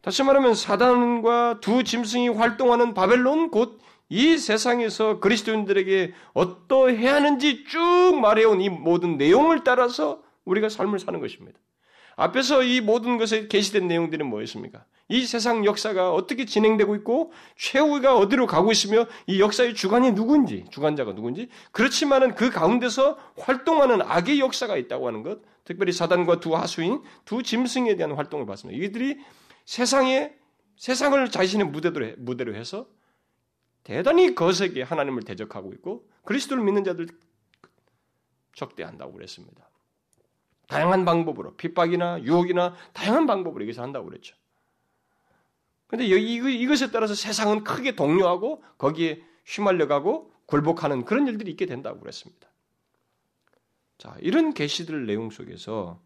[0.00, 3.82] 다시 말하면 사단과 두 짐승이 활동하는 바벨론 곧
[4.12, 11.58] 이 세상에서 그리스도인들에게 어떠해야 하는지 쭉 말해온 이 모든 내용을 따라서 우리가 삶을 사는 것입니다.
[12.16, 14.84] 앞에서 이 모든 것에 게시된 내용들은 뭐였습니까?
[15.08, 21.14] 이 세상 역사가 어떻게 진행되고 있고 최후가 어디로 가고 있으며 이 역사의 주관이 누군지, 주관자가
[21.14, 27.42] 누군지 그렇지만은 그 가운데서 활동하는 악의 역사가 있다고 하는 것, 특별히 사단과 두 하수인 두
[27.42, 28.82] 짐승에 대한 활동을 봤습니다.
[28.84, 29.18] 이들이
[29.64, 30.32] 세상에
[30.76, 32.86] 세상을 자신의 무대로 무대로 해서
[33.84, 37.08] 대단히 거세게 하나님을 대적하고 있고 그리스도를 믿는 자들
[38.54, 39.68] 적대한다고 그랬습니다.
[40.72, 44.34] 다양한 방법으로 핍박이나 유혹이나 다양한 방법으로 여기서 한다고 그랬죠.
[45.86, 52.48] 근데 이것에 따라서 세상은 크게 동요하고 거기에 휘말려가고 굴복하는 그런 일들이 있게 된다고 그랬습니다.
[53.98, 56.00] 자, 이런 계시들 내용 속에서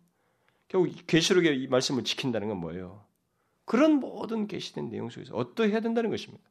[0.66, 3.04] 결국 계시록의 이 말씀을 지킨다는 건 뭐예요?
[3.64, 6.44] 그런 모든 계시된 내용 속에서 어떠해야 된다는 것입니다.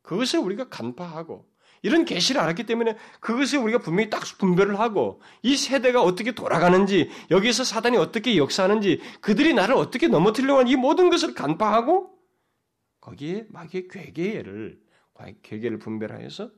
[0.00, 1.46] 그것을 우리가 간파하고
[1.82, 7.64] 이런 계시를 알았기 때문에 그것을 우리가 분명히 딱 분별을 하고 이 세대가 어떻게 돌아가는지 여기서
[7.64, 12.10] 사단이 어떻게 역사하는지 그들이 나를 어떻게 넘어뜨리려고 하는 이 모든 것을 간파하고
[13.00, 14.80] 거기에 마귀의 괴계를
[15.42, 16.50] 괴계를 분별하여서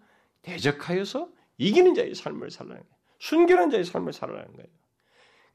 [0.42, 1.28] 대적하여서
[1.58, 3.00] 이기는 자의 삶을 살라는 거예요.
[3.18, 4.68] 순결한 자의 삶을 살라는 거예요.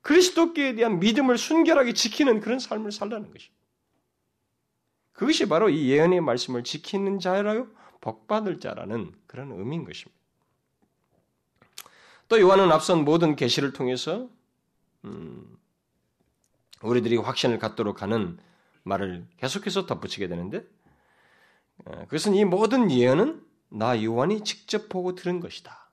[0.02, 3.56] 그리스도께 대한 믿음을 순결하게 지키는 그런 삶을 살라는 것입니다.
[5.14, 7.68] 그것이 바로 이 예언의 말씀을 지키는 자라고
[8.02, 10.16] 복받을 자라는 그런 의미인 것입니다.
[12.28, 14.30] 또 요한은 앞선 모든 계시를 통해서
[15.04, 15.58] 음,
[16.82, 18.38] 우리들이 확신을 갖도록 하는
[18.84, 20.66] 말을 계속해서 덧붙이게 되는데
[21.86, 25.90] 어, 그것은 이 모든 예언은 나 요한이 직접 보고 들은 것이다.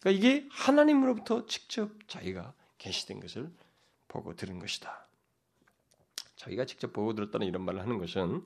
[0.00, 3.50] 그러니까 이게 하나님으로부터 직접 자기가 계시된 것을
[4.08, 5.06] 보고 들은 것이다.
[6.36, 8.42] 자기가 직접 보고 들었다는 이런 말을 하는 것은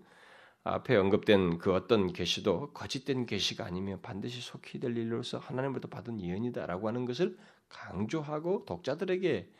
[0.64, 6.88] 앞에 언급된 그 어떤 계시도 거짓된 계시가 아니면 반드시 속히 될 일로서 하나님부터 받은 예언이다라고
[6.88, 7.36] 하는 것을
[7.68, 9.50] 강조하고 독자들에게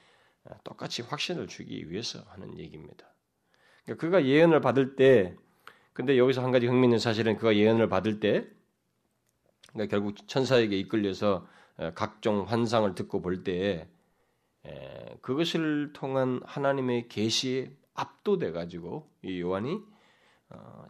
[0.64, 3.06] 똑같이 확신을 주기 위해서 하는 얘기입니다.
[3.84, 5.36] 그러니까 그가 예언을 받을 때,
[5.92, 8.46] 근데 여기서 한 가지 흥미있는 사실은 그가 예언을 받을 때,
[9.72, 11.46] 그러니까 결국 천사에게 이끌려서
[11.94, 13.86] 각종 환상을 듣고 볼 때에
[15.20, 19.93] 그것을 통한 하나님의 계시에 압도돼 가지고 이 요한이 어,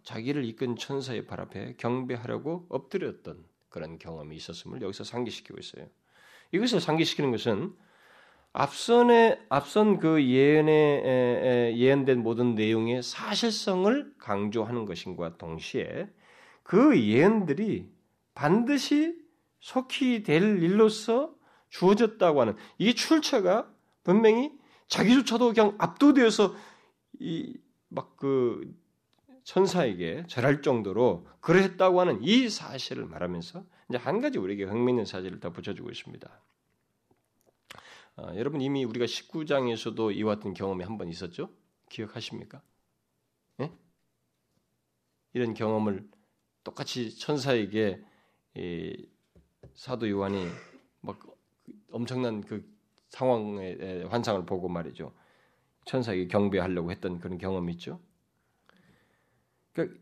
[0.03, 5.87] 자기를 이끈 천사의 발 앞에 경배하려고 엎드렸던 그런 경험이 있었음을 여기서 상기시키고 있어요.
[6.53, 7.75] 이것을 상기시키는 것은
[8.53, 16.09] 앞선에 앞선 그 예언에 예언된 모든 내용의 사실성을 강조하는 것인과 동시에
[16.63, 17.91] 그 예언들이
[18.35, 19.17] 반드시
[19.61, 21.35] 속히 될 일로서
[21.71, 23.69] 주어졌다고 하는 이 출처가
[24.05, 24.53] 분명히
[24.87, 26.55] 자기조차도 그냥 압도되어서
[27.21, 28.75] 이 막 그
[29.45, 35.51] 천사에게 절할 정도로 그러했다고 하는 이 사실을 말하면서 이제 한 가지 우리에게 흥미있는 사실을 더
[35.53, 36.43] 붙여주고 있습니다.
[38.17, 41.51] 어, 여러분 이미 우리가 19장에서도 이와 같은 경험이 한 번 있었죠?
[41.91, 42.63] 기억하십니까?
[43.61, 43.71] 예?
[45.35, 46.09] 이런 경험을
[46.63, 48.03] 똑같이 천사에게
[49.75, 50.47] 사도 요한이
[51.01, 51.19] 막
[51.91, 52.65] 엄청난 그
[53.11, 55.13] 상황의 환상을 보고 말이죠.
[55.85, 58.01] 천사에게 경배하려고 했던 그런 경험이 있죠.
[59.75, 59.99] 그러니까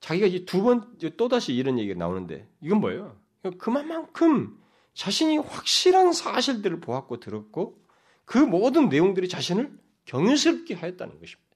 [0.00, 3.18] 자기가 이제 두번 또 다시 이런 얘기가 나오는데 이건 뭐예요?
[3.40, 4.60] 그러니까 그만큼
[4.92, 7.80] 자신이 확실한 사실들을 보았고 들었고
[8.24, 11.46] 그 모든 내용들이 자신을 경외스럽게 하였다는 것입니다.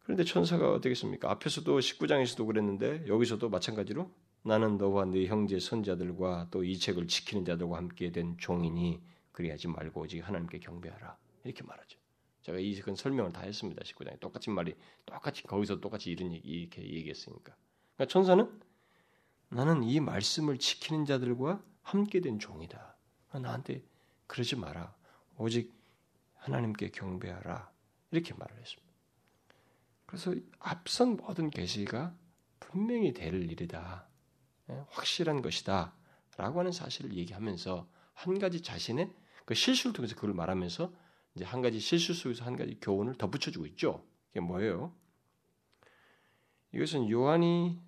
[0.00, 1.30] 그런데 천사가 어떻겠습니까?
[1.30, 4.10] 앞에서도 19장에서도 그랬는데 여기서도 마찬가지로
[4.42, 9.00] 나는 너와 네 형제 선자들과 또 이 책을 지키는 자들과 함께 된 종이니
[9.30, 12.01] 그리하지 말고 오직 하나님께 경배하라 이렇게 말하죠.
[12.42, 13.82] 제가 이건 설명을 다 했습니다.
[13.82, 14.74] 19장에 똑같이 말이
[15.06, 17.54] 똑같이 거기서 똑같이 이런 얘기 이렇게 얘기했으니까.
[17.96, 18.60] 그러니까 천사는
[19.48, 22.96] 나는 이 말씀을 지키는 자들과 함께 된 종이다.
[23.32, 23.82] 나한테
[24.26, 24.94] 그러지 마라.
[25.36, 25.72] 오직
[26.36, 27.70] 하나님께 경배하라.
[28.10, 28.92] 이렇게 말을 했습니다.
[30.06, 32.14] 그래서 앞선 모든 계시가
[32.60, 34.06] 분명히 될 일이다.
[34.70, 35.94] 예, 확실한 것이다.
[36.36, 39.12] 라고 하는 사실을 얘기하면서 한 가지 자신의
[39.44, 40.92] 그 실수를 통해서 그걸 말하면서
[41.34, 44.04] 이제 한 가지 실수 속에서 한 가지 교훈을 덧붙여주고 있죠.
[44.30, 44.94] 이게 뭐예요?
[46.72, 47.78] 이것은 요한이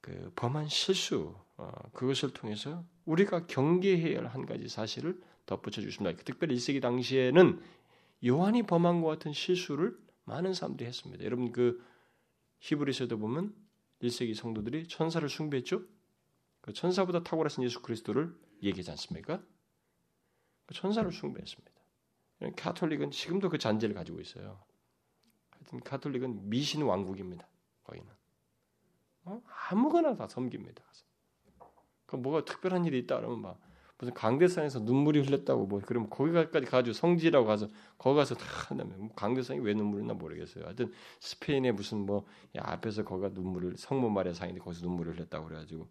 [0.00, 6.16] 그 범한 실수 어, 그것을 통해서 우리가 경계해야 할 한 가지 사실을 덧붙여 주십니다.
[6.24, 7.60] 특별히 1세기 당시에는
[8.26, 11.24] 요한이 범한 것 같은 실수를 많은 사람들이 했습니다.
[11.24, 11.82] 여러분 그
[12.60, 13.54] 히브리서도 보면
[14.02, 15.82] 1세기 성도들이 천사를 숭배했죠.
[16.60, 19.42] 그 천사보다 탁월하신 예수 그리스도를 얘기하지 않습니까?
[20.66, 21.72] 그 천사를 숭배했습니다.
[22.56, 24.62] 카톨릭은 지금도 그 잔재를 가지고 있어요.
[25.50, 27.46] 하여튼 카톨릭은 미신 왕국입니다.
[27.84, 28.06] 거기는
[29.24, 29.42] 어?
[29.70, 30.82] 아무거나 다 섬깁니다.
[32.06, 33.60] 그 뭐가 특별한 일이 있다 그러면 막
[33.98, 39.08] 무슨 강대상에서 눈물이 흘렸다고 뭐 그러면 거기까지 가지고 성지라고 가서 거기 가서 다 한다면 뭐
[39.16, 40.64] 강대상이 왜 눈물을 나 모르겠어요.
[40.64, 42.26] 하여튼 스페인에 무슨 뭐
[42.56, 45.88] 앞에서 거기가 눈물을 성모 마리아 상인데 거기서 눈물을 흘렸다고 그래가지고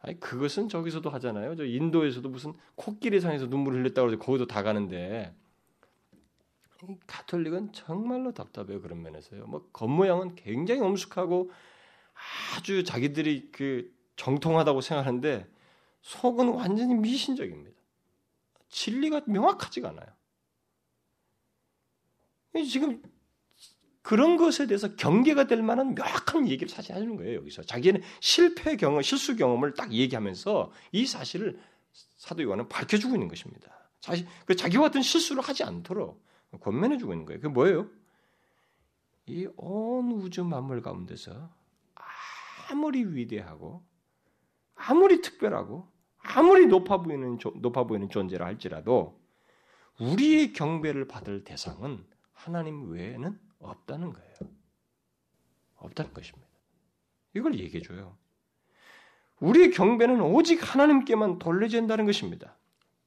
[0.00, 1.56] 아니 그것은 저기서도 하잖아요.
[1.56, 5.34] 저 인도에서도 무슨 코끼리 상에서 눈물을 흘렸다고 해서 거기도 다 가는데
[7.06, 9.46] 가톨릭은 정말로 답답해요 그런 면에서요.
[9.46, 11.50] 뭐 겉모양은 굉장히 엄숙하고
[12.56, 15.46] 아주 자기들이 그 정통하다고 생각하는데
[16.02, 17.76] 속은 완전히 미신적입니다.
[18.68, 20.06] 진리가 명확하지가 않아요.
[22.64, 23.02] 지금
[24.06, 27.64] 그런 것에 대해서 경계가 될 만한 명확한 얘기를 사실 하는 거예요, 여기서.
[27.64, 31.58] 자기는 실패 경험, 실수 경험을 딱 얘기하면서 이 사실을
[32.16, 33.68] 사도 요한은 밝혀주고 있는 것입니다.
[33.98, 36.24] 자기, 그 자기와 같은 실수를 하지 않도록
[36.60, 37.40] 권면해주고 있는 거예요.
[37.40, 37.90] 그게 뭐예요?
[39.26, 41.50] 이 온 우주 만물 가운데서
[42.70, 43.84] 아무리 위대하고
[44.76, 49.20] 아무리 특별하고 아무리 높아 보이는 높아 보이는 존재라 할지라도
[49.98, 54.34] 우리의 경배를 받을 대상은 하나님 외에는 없다는 거예요.
[55.76, 56.46] 없다는 것입니다.
[57.34, 58.16] 이걸 얘기해 줘요.
[59.40, 62.56] 우리의 경배는 오직 하나님께만 돌려진다는 것입니다.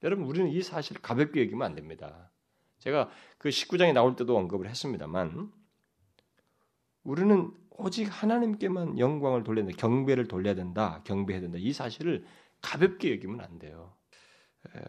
[0.03, 2.31] 여러분 우리는 이 사실을 가볍게 여기면 안 됩니다.
[2.79, 5.51] 제가 그 19장에 나올 때도 언급을 했습니다만
[7.03, 9.77] 우리는 오직 하나님께만 영광을 돌려야 된다.
[9.79, 11.01] 경배를 돌려야 된다.
[11.05, 11.57] 경배해야 된다.
[11.59, 12.25] 이 사실을
[12.61, 13.93] 가볍게 여기면 안 돼요.
[14.75, 14.79] 에,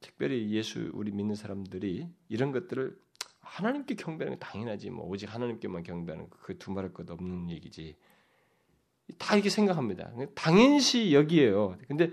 [0.00, 2.96] 특별히 예수 우리 믿는 사람들이 이런 것들을
[3.44, 7.96] 하나님께 경배하는 게 당연하지 뭐 오직 하나님께만 경배하는 그 두말할 것 없는 얘기지.
[9.18, 10.12] 다 이렇게 생각합니다.
[10.34, 11.76] 당연시 여기에요.
[11.88, 12.10] 근데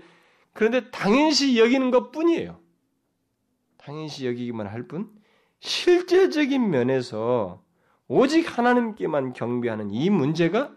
[0.52, 2.60] 그런데 당연시 여기는 것 뿐이에요.
[3.78, 5.10] 당연시 여기기만 할 뿐,
[5.60, 7.64] 실제적인 면에서
[8.06, 10.76] 오직 하나님께만 경배하는 이 문제가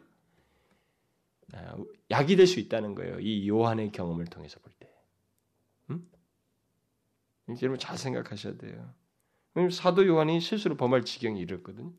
[1.53, 1.75] 아,
[2.11, 3.19] 약이 될 수 있다는 거예요.
[3.19, 4.89] 이 요한의 경험을 통해서 볼 때.
[5.89, 6.09] 음?
[7.61, 8.93] 여러분 잘 생각하셔야 돼요.
[9.71, 11.91] 사도 요한이 실수로 범할 지경이 이렇거든요.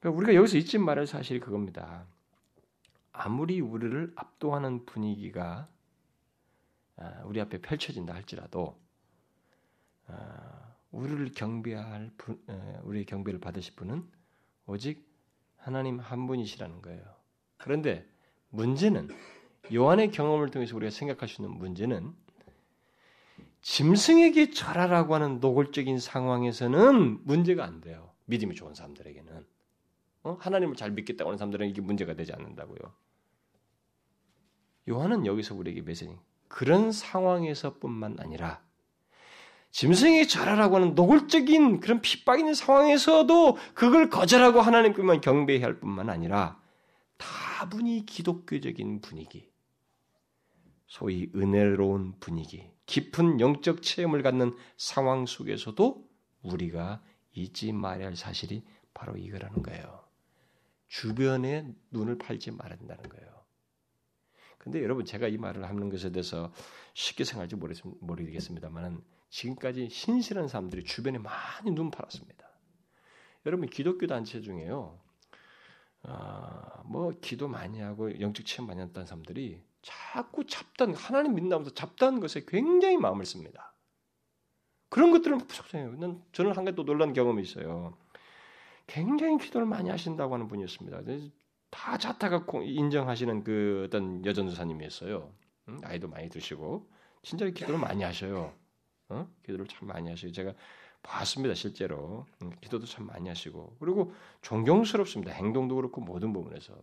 [0.00, 2.06] 그러니까 우리가 여기서 잊지 말할 사실이 그겁니다.
[3.12, 5.68] 아무리 우리를 압도하는 분위기가
[6.96, 8.78] 아, 우리 앞에 펼쳐진다 할지라도
[10.06, 12.10] 아, 우리를 경배할
[12.82, 14.04] 우리의 경배를 받으실 분은
[14.66, 15.06] 오직
[15.56, 17.04] 하나님 한 분이시라는 거예요.
[17.58, 18.08] 그런데
[18.50, 19.08] 문제는
[19.72, 22.14] 요한의 경험을 통해서 우리가 생각할 수 있는 문제는
[23.66, 28.12] 짐승에게 절하라고 하는 노골적인 상황에서는 문제가 안 돼요.
[28.26, 29.44] 믿음이 좋은 사람들에게는.
[30.22, 30.36] 어?
[30.40, 32.78] 하나님을 잘 믿겠다고 하는 사람들은 이게 문제가 되지 않는다고요.
[34.88, 38.62] 요한은 여기서 우리에게 메시지 그런 상황에서뿐만 아니라
[39.72, 46.62] 짐승이 절하라고 하는 노골적인 그런 핍박 있는 상황에서도 그걸 거절하고 하나님께만 경배해야 할 뿐만 아니라
[47.16, 49.50] 다분히 기독교적인 분위기,
[50.86, 56.08] 소위 은혜로운 분위기, 깊은 영적 체험을 갖는 상황 속에서도
[56.42, 58.64] 우리가 잊지 말아야 할 사실이
[58.94, 60.04] 바로 이거라는 거예요.
[60.88, 63.26] 주변에 눈을 팔지 말아야 된다는 거예요.
[64.58, 66.52] 근데 여러분 제가 이 말을 하는 것에 대해서
[66.94, 67.56] 쉽게 생각할지
[68.00, 72.46] 모르겠습니다만 지금까지 신실한 사람들이 주변에 많이 눈 팔았습니다.
[73.44, 74.98] 여러분 기독교 단체 중에요.
[76.02, 82.18] 어, 뭐 기도 많이 하고 영적 체험 많이 했다는 사람들이 자꾸 잡단 하나님 믿는다면서 잡다는
[82.18, 83.72] 것에 굉장히 마음을 씁니다.
[84.88, 85.96] 그런 것들은 부족해요.
[86.32, 87.96] 저는 한 가지 또 놀란 경험이 있어요.
[88.88, 91.02] 굉장히 기도를 많이 하신다고 하는 분이었습니다.
[91.70, 95.32] 다 자타가 인정하시는 그 어떤 여전도사님이었어요.
[95.84, 96.90] 아이도 많이 드시고
[97.22, 98.52] 진짜 기도를 많이 하셔요.
[99.08, 99.28] 어?
[99.44, 100.52] 기도를 참 많이 하시고 제가
[101.02, 102.26] 봤습니다 실제로
[102.60, 104.12] 기도도 참 많이 하시고 그리고
[104.42, 106.74] 존경스럽습니다 행동도 그렇고 모든 부분에서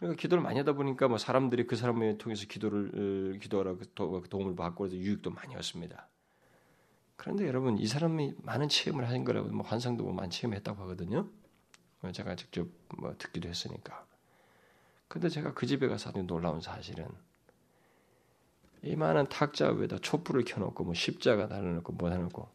[0.00, 4.96] 그러니까 기도를 많이 하다 보니까 뭐 사람들이 그 사람을 통해서 기도를 기도하라 도움을 받고 그래서
[4.96, 6.08] 유익도 많이 얻습니다.
[7.16, 11.28] 그런데 여러분 이 사람이 많은 체험을 하신 거라고 뭐 환상도 뭐 많이 체험했다고 하거든요.
[12.12, 14.06] 제가 직접 뭐 듣기도 했으니까.
[15.06, 17.06] 근데 제가 그 집에 가서 아주 놀라운 사실은
[18.82, 22.48] 이 많은 탁자 위에다 촛불을 켜놓고 뭐 십자가 달아놓고 뭐 해놓고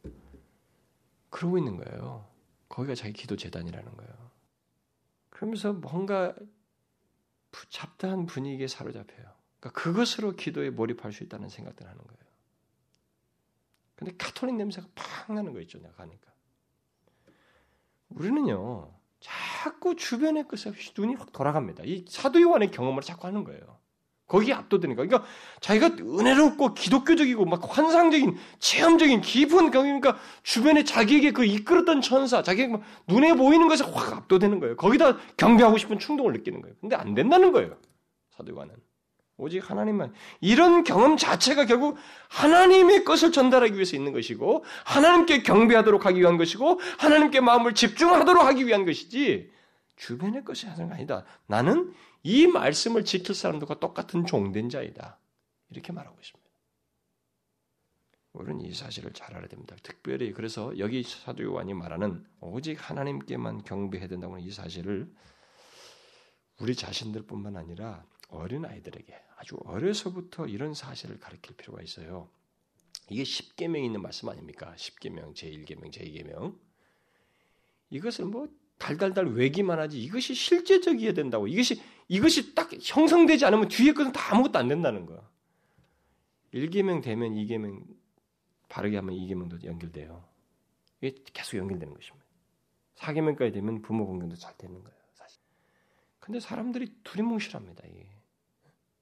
[1.29, 2.25] 그러고 있는 거예요.
[2.69, 4.31] 거기가 자기 기도 재단이라는 거예요.
[5.29, 6.33] 그러면서 뭔가
[7.69, 9.25] 잡다한 분위기에 사로잡혀요.
[9.59, 12.25] 그러니까 그것으로 기도에 몰입할 수 있다는 생각들 하는 거예요.
[13.95, 16.31] 근데 카톨릭 냄새가 팍 나는 거 있죠, 내가 가니까.
[18.09, 21.83] 우리는요, 자꾸 주변의 것에 눈이 확 돌아갑니다.
[21.85, 23.79] 이 사도 요한의 경험을 자꾸 하는 거예요.
[24.27, 25.03] 거기에 압도되니까.
[25.03, 25.27] 그러니까
[25.61, 32.81] 자기가 은혜롭고 기독교적이고 막 환상적인 체험적인 깊은 경험이니까 주변에 자기에게 그 이끌었던 천사, 자기가 막
[33.07, 34.75] 눈에 보이는 것에 확 압도되는 거예요.
[34.75, 36.75] 거기다 경배하고 싶은 충동을 느끼는 거예요.
[36.81, 37.77] 근데 안 된다는 거예요.
[38.35, 38.73] 사도관은.
[39.37, 40.13] 오직 하나님만.
[40.39, 41.97] 이런 경험 자체가 결국
[42.29, 48.65] 하나님의 것을 전달하기 위해서 있는 것이고, 하나님께 경배하도록 하기 위한 것이고, 하나님께 마음을 집중하도록 하기
[48.65, 49.51] 위한 것이지,
[49.97, 51.25] 주변의 것이 하는 게 아니다.
[51.47, 51.93] 나는
[52.27, 55.19] 이 말씀을 지킬 사람들과 똑같은 종된 자이다.
[55.69, 56.51] 이렇게 말하고 있습니다.
[58.33, 59.75] 우리는 이 사실을 잘 알아야 됩니다.
[59.83, 65.07] 특별히 그래서 여기 사도 요한이 말하는 오직 하나님께만 경배해야 된다고 하는 이 사실을
[66.57, 72.27] 우리 자신들뿐만 아니라 어린 아이들에게 아주 어려서부터 이런 사실을 가르칠 필요가 있어요.
[73.07, 74.73] 이게 10계명에 있는 말씀 아닙니까?
[74.75, 76.57] 10계명, 제1계명, 제2계명.
[77.91, 81.47] 이것을 뭐 달달달 외기만 하지 이것이 실제적이어야 된다고.
[81.47, 85.27] 이것이 이것이 딱 형성되지 않으면 뒤에 것은 다 아무것도 안 된다는 거야.
[86.53, 87.83] 1계명 되면 2계명
[88.69, 90.23] 바르게 하면 2계명도 연결돼요.
[91.01, 92.25] 이게 계속 연결되는 것입니다.
[92.95, 95.41] 4계명까지 되면 부모 공경도 잘 되는 거예요, 사실.
[96.19, 98.07] 근데 사람들이 두리뭉실합니다, 이게.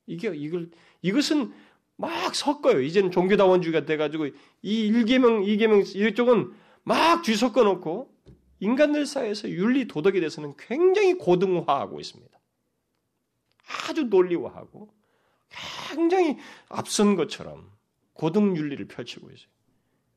[0.05, 0.69] 이게 이걸
[1.01, 1.53] 이것은
[1.95, 2.81] 막 섞어요.
[2.81, 4.27] 이제는 종교다원주의가 돼 가지고
[4.61, 6.53] 이 1계명, 2계명 이쪽은
[6.83, 8.12] 막 뒤섞어 놓고
[8.63, 12.39] 인간들 사이에서 윤리 도덕에 대해서는 굉장히 고등화하고 있습니다.
[13.89, 14.93] 아주 논리화하고
[15.91, 16.37] 굉장히
[16.69, 17.69] 앞선 것처럼
[18.13, 19.49] 고등 윤리를 펼치고 있어요.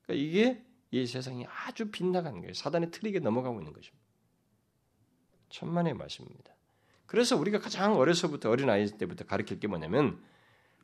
[0.03, 2.55] 그러니까 이게 이 세상이 아주 빗나가는 거예요.
[2.55, 4.07] 사단의 트릭에 넘어가고 있는 것입니다.
[5.49, 6.55] 천만의 말씀입니다.
[7.07, 10.23] 그래서 우리가 가장 어려서부터 어린 아이 때부터 가르칠 게 뭐냐면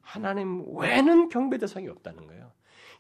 [0.01, 2.53] 하나님 외에는 경배 대상이 없다는 거예요.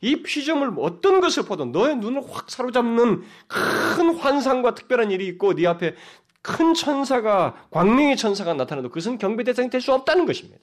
[0.03, 5.67] 이 피조물 어떤 것을 보든 너의 눈을 확 사로잡는 큰 환상과 특별한 일이 있고 네
[5.67, 5.95] 앞에
[6.43, 10.59] 큰 천사가 광명의 천사가 나타나도 그것은 경배 대상이 될 수 없다는 것입니다.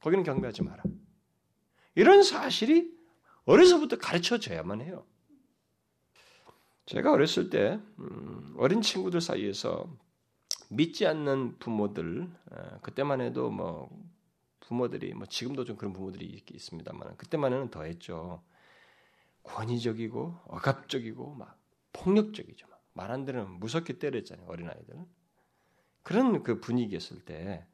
[0.00, 0.82] 거기는 경배하지 마라.
[1.94, 2.92] 이런 사실이
[3.44, 5.06] 어려서부터 가르쳐져야만 해요.
[6.86, 9.88] 제가 어렸을 때 음, 어린 친구들 사이에서
[10.68, 12.28] 믿지 않는 부모들
[12.82, 13.88] 그때만 해도 뭐
[14.60, 18.42] 부모들이 뭐 지금도 좀 그런 부모들이 있습니다만 그때만 해는 더했죠.
[19.46, 21.58] 권위적이고 억압적이고 막
[21.92, 22.66] 폭력적이죠.
[22.92, 24.96] 말 안 들으면 무섭게 때렸잖아요 어린아이들.
[26.02, 27.66] 그런 그 분위기였을 때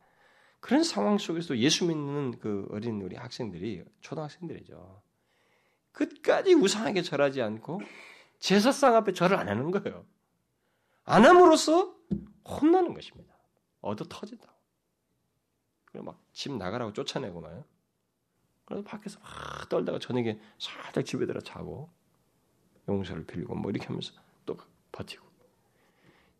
[0.60, 5.02] 그런 상황 속에서 예수 믿는 그 어린 우리 학생들이 초등학생들이죠.
[5.92, 7.80] 끝까지 우상하게 절하지 않고
[8.38, 10.06] 제사상 앞에 절을 안 하는 거예요.
[11.04, 11.94] 안 함으로써
[12.44, 13.34] 혼나는 것입니다.
[13.80, 14.52] 얻어 터진다고.
[15.86, 17.64] 그래 막집 나가라고 쫓아내고 말요.
[18.64, 21.90] 그래서 밖에서 막 떨다가 저녁에 살짝 집에 들어 자고
[22.88, 24.12] 용서를 빌고 뭐 이렇게 하면서
[24.46, 24.56] 또
[24.92, 25.26] 버티고.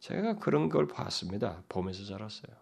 [0.00, 1.62] 제가 그런 걸 봤습니다.
[1.68, 2.56] 보면서 자랐어요.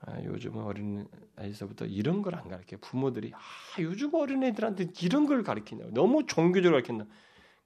[0.00, 1.06] 아, 요즘 어린
[1.36, 2.76] 아이서부터 이런 걸 안 가르쳐.
[2.80, 3.38] 부모들이 아,
[3.80, 5.86] 요즘 어린 애들한테 이런 걸 가르치냐.
[5.92, 7.06] 너무 종교적으로 가르친다.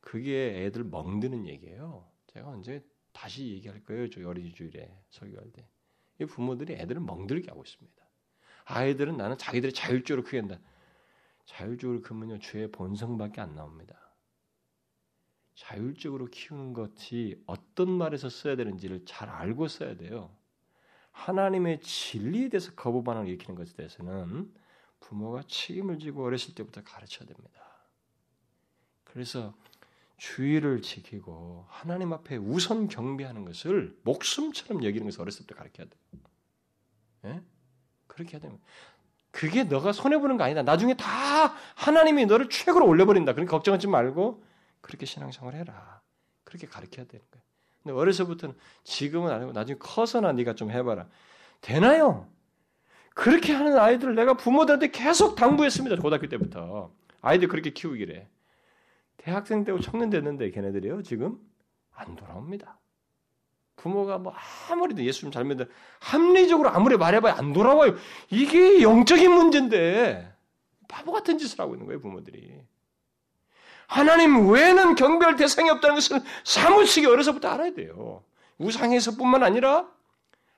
[0.01, 2.09] 그게 애들 멍드는 얘기예요.
[2.29, 4.09] 제가 언제 다시 얘기할 거예요.
[4.11, 5.69] 저희 어린이주일에 설교할 때.
[6.21, 8.03] 이 부모들이 애들을 멍들게 하고 있습니다.
[8.65, 10.59] 아이들은 나는 자기들이 자율적으로 크게 한다.
[11.45, 13.97] 자율적으로 크면요 죄의 본성밖에 안 나옵니다.
[15.55, 20.35] 자율적으로 키우는 것이 어떤 말에서 써야 되는지를 잘 알고 써야 돼요.
[21.13, 24.55] 하나님의 진리에 대해서 거부 반응을 일으키는 것에 대해서는
[25.01, 27.61] 부모가 책임을 지고 어렸을 때부터 가르쳐야 됩니다.
[29.05, 29.55] 그래서
[30.17, 36.21] 주의를 지키고 하나님 앞에 우선 경배하는 것을 목숨처럼 여기는 것을 어렸을 때 가르쳐야 돼요.
[37.25, 37.43] 예?
[38.11, 38.63] 그렇게 해야 됩니다.
[39.31, 40.63] 그게 너가 손해보는 거 아니다.
[40.63, 43.33] 나중에 다 하나님이 너를 최고로 올려버린다.
[43.33, 44.43] 그러니까 걱정하지 말고
[44.81, 46.01] 그렇게 신앙생활 해라.
[46.45, 47.45] 그렇게 가르쳐야 되는 거예요.
[47.83, 51.07] 근데 어려서부터는 지금은 아니고 나중에 커서나 네가 좀 해봐라.
[51.61, 52.29] 되나요?
[53.15, 55.97] 그렇게 하는 아이들을 내가 부모들한테 계속 당부했습니다.
[55.97, 56.93] 고등학교 때부터.
[57.23, 58.29] 아이들 그렇게 키우기래.
[59.17, 61.03] 대학생 때고 청년 됐는데 걔네들이요.
[61.03, 61.39] 지금
[61.93, 62.79] 안 돌아옵니다.
[63.81, 64.35] 부모가 뭐
[64.69, 65.67] 아무리도 예수님 잘 믿는
[66.01, 67.97] 합리적으로 아무리 말해봐야 안 돌아와요.
[68.29, 70.33] 이게 영적인 문제인데
[70.87, 72.63] 바보 같은 짓을 하고 있는 거예요 부모들이.
[73.87, 78.23] 하나님 외에는 경배할 대상이 없다는 것을 사무치게 어려서부터 알아야 돼요.
[78.59, 79.89] 우상에서뿐만 아니라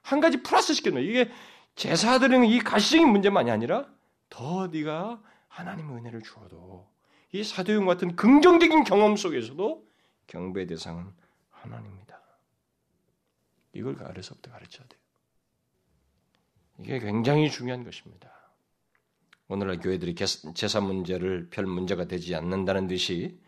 [0.02, 1.30] 한 가지 플러스 시켜놓 이게
[1.76, 3.86] 제사 드리는 이 가시적인 문제만이 아니라
[4.28, 6.86] 더 네가 하나님의 은혜를 주어도
[7.30, 9.82] 이 사도용 같은 긍정적인 경험 속에서도
[10.26, 11.06] 경배 대상은
[11.50, 12.01] 하나님입니다.
[13.72, 15.00] 이걸 어려서부터 가르쳐야 돼요.
[16.80, 18.30] 이게 굉장히 중요한 것입니다.
[19.48, 23.38] 오늘날 교회들이 제사 문제를 별 문제가 되지 않는다는 듯이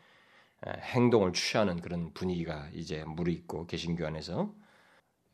[0.66, 4.55] 행동을 취하는 그런 분위기가 이제 무르익고 개신교 안에서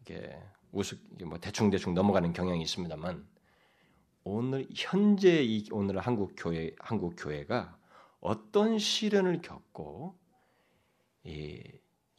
[0.01, 0.37] 이게
[0.73, 3.27] 우습 뭐 대충 대충 넘어가는 경향이 있습니다만
[4.25, 7.77] 오늘 현재 이 오늘 한국 교회 한국 교회가
[8.21, 10.17] 어떤 시련을 겪고
[11.25, 11.63] 이,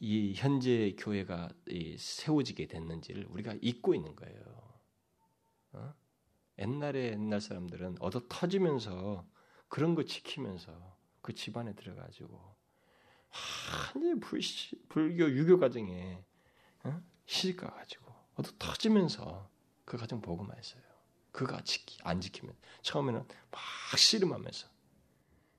[0.04, 4.42] 이 현재 교회가 이 세워지게 됐는지를 우리가 잊고 있는 거예요.
[5.74, 5.94] 어?
[6.58, 9.24] 옛날에 옛날 사람들은 얻어 터지면서
[9.68, 12.36] 그런 거 지키면서 그 집안에 들어가지고
[13.28, 14.18] 한이
[14.88, 16.18] 불교 유교 가정에
[16.82, 17.00] 어?
[17.26, 19.48] 시집 가가지고 얻어 터지면서
[19.84, 20.82] 그 가정 보고만 했어요.
[21.30, 23.20] 그가 지키, 안 지키면 처음에는
[23.52, 23.60] 막
[23.96, 24.66] 씨름하면서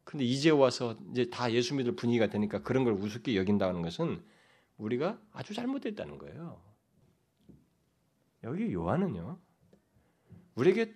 [0.04, 4.33] 근데 이제 와서 이제 다 예수 믿을 분위기가 되니까 그런 걸 우습게 여긴다는 것은
[4.78, 6.62] 우리가 아주 잘못됐다는 거예요.
[8.44, 9.40] 여기 요한은요,
[10.56, 10.94] 우리에게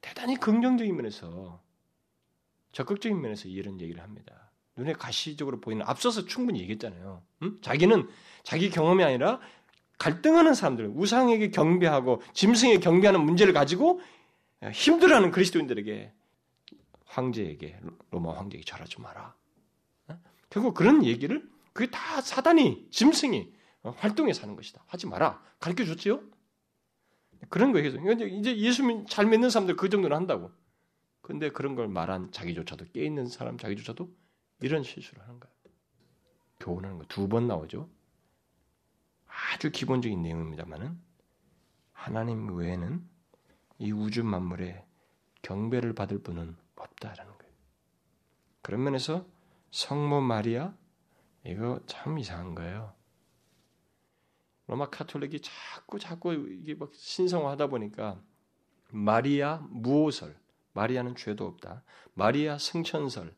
[0.00, 1.62] 대단히 긍정적인 면에서
[2.72, 4.50] 적극적인 면에서 이런 얘기를 합니다.
[4.76, 7.22] 눈에 가시적으로 보이는 앞서서 충분히 얘기했잖아요.
[7.42, 7.58] 음?
[7.62, 8.08] 자기는
[8.42, 9.40] 자기 경험이 아니라
[9.98, 14.00] 갈등하는 사람들, 우상에게 경배하고 짐승에게 경배하는 문제를 가지고
[14.72, 16.12] 힘들어하는 그리스도인들에게
[17.04, 19.34] 황제에게 로마 황제에게 절하지 마라.
[20.08, 20.18] 어?
[20.48, 21.46] 결국 그런 얘기를
[21.80, 23.54] 그게 다 사단이 짐승이
[23.84, 24.84] 어, 활동해서 하는 것이다.
[24.86, 25.42] 하지 마라.
[25.58, 26.20] 가르쳐 줬지요?
[27.48, 27.88] 그런 거예요.
[27.88, 30.52] 이제 예수 잘 믿는 사람들 그 정도는 한다고.
[31.22, 34.14] 근데 그런 걸 말한 자기조차도 깨 있는 사람 자기조차도
[34.60, 35.54] 이런 실수를 하는 거예요.
[36.60, 37.88] 교훈하는 거 두 번 나오죠.
[39.54, 41.00] 아주 기본적인 내용입니다만은
[41.92, 43.08] 하나님 외에는
[43.78, 44.84] 이 우주 만물에
[45.40, 47.54] 경배를 받을 분은 없다라는 거예요.
[48.60, 49.26] 그런 면에서
[49.70, 50.74] 성모 마리아
[51.44, 52.94] 이거 참 이상한 거예요.
[54.66, 58.22] 로마 카톨릭이 자꾸 자꾸 이게 막 신성화하다 보니까
[58.90, 60.38] 마리아 무오설,
[60.72, 61.82] 마리아는 죄도 없다.
[62.14, 63.34] 마리아 승천설,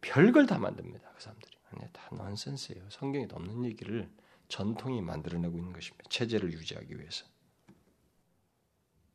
[0.00, 1.10] 별걸 다 만듭니다.
[1.12, 1.56] 그 사람들이.
[1.92, 2.88] 다 넌센스예요.
[2.90, 4.10] 성경에 없는 얘기를
[4.48, 6.08] 전통이 만들어내고 있는 것입니다.
[6.08, 7.26] 체제를 유지하기 위해서.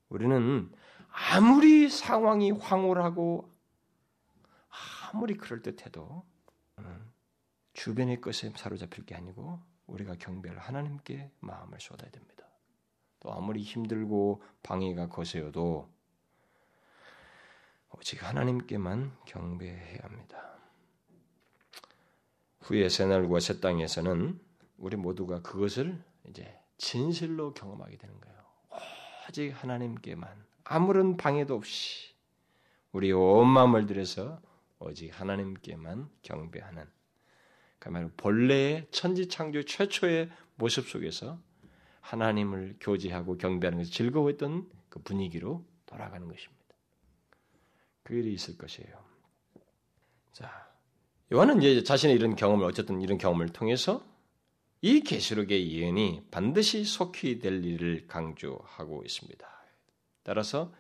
[0.10, 0.72] 우리는
[1.10, 3.52] 아무리 상황이 황홀하고
[5.12, 6.26] 아무리 그럴듯해도
[7.74, 12.46] 주변의 것에 사로잡힐 게 아니고 우리가 경배를 하나님께 마음을 쏟아야 됩니다.
[13.20, 15.90] 또 아무리 힘들고 방해가 거세어도
[17.92, 20.58] 오직 하나님께만 경배해야 합니다.
[22.62, 24.40] 후에 새날과 새 땅에서는
[24.78, 28.42] 우리 모두가 그것을 이제 진실로 경험하게 되는 거예요.
[29.30, 32.16] 오직 하나님께만 아무런 방해도 없이
[32.92, 34.42] 우리 온 마음을 들여서
[34.80, 36.90] 오직 하나님께만 경배하는
[37.82, 41.40] 그말 본래의 천지 창조 최초의 모습 속에서
[42.02, 46.62] 하나님을 교제하고 경배하는 것이 즐거웠던 그 분위기로 돌아가는 것입니다.
[48.04, 49.04] 그 일이 있을 것이에요.
[50.32, 50.72] 자,
[51.34, 54.06] 요한은 이제 자신의 이런 경험을 어쨌든 이런 경험을 통해서
[54.82, 59.48] 이 계시록의 예언이 반드시 속히 될 일을 강조하고 있습니다.
[60.22, 60.72] 따라서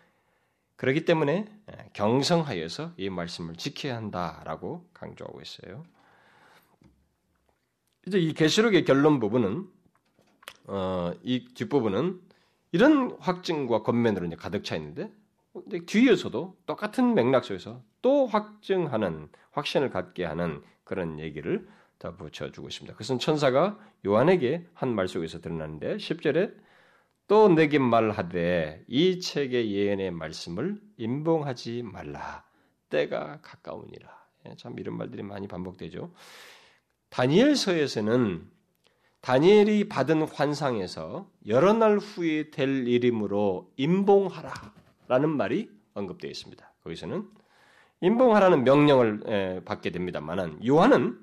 [0.76, 1.46] 그렇기 때문에
[1.94, 5.84] 경성하여서 이 말씀을 지켜야 한다라고 강조하고 있어요.
[8.08, 9.68] 이제 이 계시록의 결론 부분은
[10.68, 12.20] 어, 이 뒷부분은
[12.72, 15.12] 이런 확증과 권면으로 이제 가득 차 있는데
[15.86, 21.68] 뒤에서도 똑같은 맥락 속에서 또 확증하는 확신을 갖게 하는 그런 얘기를
[22.00, 22.94] 더 붙여주고 있습니다.
[22.94, 26.56] 그것은 천사가 요한에게 한 말 속에서 드러나는데 10절에
[27.28, 32.44] 또 내게 말하되 이 책의 예언의 말씀을 임봉하지 말라
[32.90, 34.10] 때가 가까우니라.
[34.48, 36.12] 예, 참 이런 말들이 많이 반복되죠.
[37.12, 38.50] 다니엘서에서는
[39.22, 44.52] 다니엘이 받은 환상에서 여러 날 후에 될 일이므로 임봉하라
[45.08, 46.74] 라는 말이 언급되어 있습니다.
[46.84, 47.28] 거기서는
[48.02, 51.22] 임봉하라는 명령을 받게 됩니다만은 요한은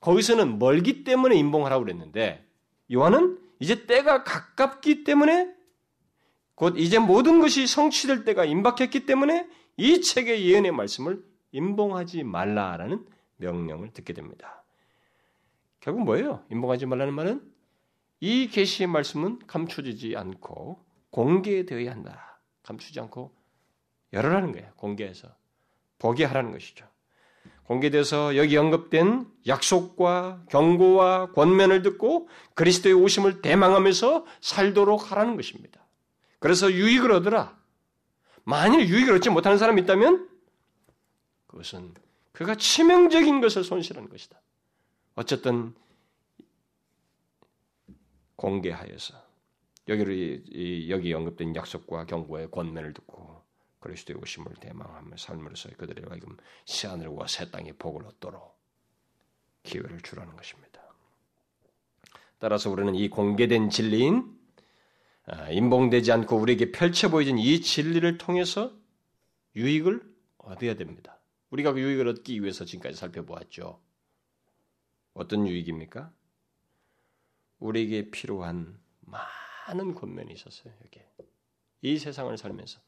[0.00, 2.46] 거기서는 멀기 때문에 임봉하라고 그랬는데
[2.92, 5.52] 요한은 이제 때가 가깝기 때문에
[6.54, 13.04] 곧 이제 모든 것이 성취될 때가 임박했기 때문에 이 책의 예언의 말씀을 임봉하지 말라라는
[13.36, 14.63] 명령을 듣게 됩니다.
[15.84, 16.42] 결국 뭐예요?
[16.50, 17.42] 임봉하지 말라는 말은
[18.20, 22.40] 이 계시의 말씀은 감춰지지 않고 공개되어야 한다.
[22.62, 23.34] 감추지 않고
[24.14, 24.72] 열어라는 거예요.
[24.76, 25.28] 공개해서
[25.98, 26.88] 보게 하라는 것이죠.
[27.64, 35.86] 공개돼서 여기 언급된 약속과 경고와 권면을 듣고 그리스도의 오심을 대망하면서 살도록 하라는 것입니다.
[36.38, 37.58] 그래서 유익을 얻으라.
[38.44, 40.30] 만일 유익을 얻지 못하는 사람이 있다면
[41.46, 41.92] 그것은
[42.32, 44.40] 그가 치명적인 것을 손실하는 것이다.
[45.14, 45.74] 어쨌든
[48.36, 49.14] 공개하여서
[49.88, 53.42] 여기를 여기 언급된 약속과 경고의 권면을 듣고
[53.80, 58.58] 그리스도의 오심을 대망하며 삶으로서 그들의 하여금 새 하늘과 새 땅의 복을 얻도록
[59.62, 60.82] 기회를 주라는 것입니다.
[62.38, 64.38] 따라서 우리는 이 공개된 진리인
[65.26, 68.74] 아, 인봉되지 않고 우리에게 펼쳐 보이진 이 진리를 통해서
[69.56, 70.02] 유익을
[70.38, 71.18] 얻어야 됩니다.
[71.50, 73.80] 우리가 그 유익을 얻기 위해서 지금까지 살펴보았죠.
[75.14, 76.12] 어떤 유익입니까?
[77.60, 80.74] 우리에게 필요한 많은 권면이 있었어요.
[80.84, 81.08] 여기에.
[81.82, 82.80] 이 세상을 살면서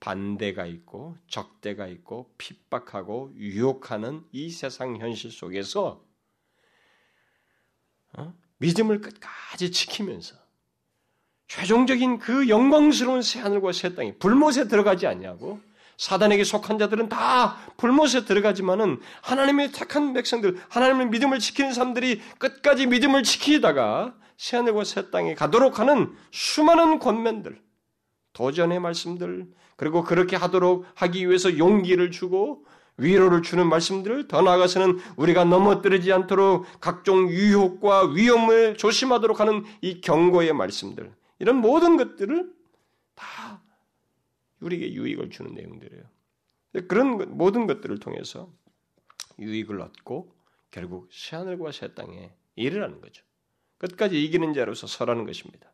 [0.00, 6.04] 반대가 있고 적대가 있고 핍박하고 유혹하는 이 세상 현실 속에서
[8.14, 8.34] 어?
[8.58, 10.36] 믿음을 끝까지 지키면서
[11.46, 15.60] 최종적인 그 영광스러운 새 하늘과 새 땅이 불못에 들어가지 않냐고
[15.96, 23.22] 사단에게 속한 자들은 다 불못에 들어가지만은 하나님의 택한 백성들, 하나님의 믿음을 지키는 사람들이 끝까지 믿음을
[23.22, 27.60] 지키다가 새 하늘과 새 땅에 가도록 하는 수많은 권면들,
[28.32, 32.64] 도전의 말씀들, 그리고 그렇게 하도록 하기 위해서 용기를 주고
[32.98, 40.52] 위로를 주는 말씀들을 더 나아가서는 우리가 넘어뜨리지 않도록 각종 유혹과 위험을 조심하도록 하는 이 경고의
[40.52, 42.50] 말씀들, 이런 모든 것들을
[43.14, 43.61] 다
[44.62, 46.04] 우리에게 유익을 주는 내용들이에요.
[46.88, 48.50] 그런 모든 것들을 통해서
[49.38, 50.34] 유익을 얻고
[50.70, 53.24] 결국 새하늘과 새 땅에 이르라는 거죠.
[53.78, 55.72] 끝까지 이기는 자로서 서라는 것입니다.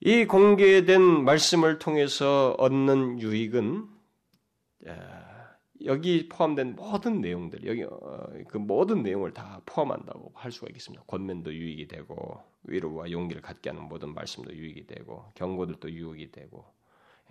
[0.00, 3.88] 이 공개된 말씀을 통해서 얻는 유익은
[5.84, 11.04] 여기 포함된 모든 내용들, 여기 어, 그 모든 내용을 다 포함한다고 할 수가 있겠습니다.
[11.06, 16.66] 권면도 유익이 되고 위로와 용기를 갖게 하는 모든 말씀도 유익이 되고 경고들도 유익이 되고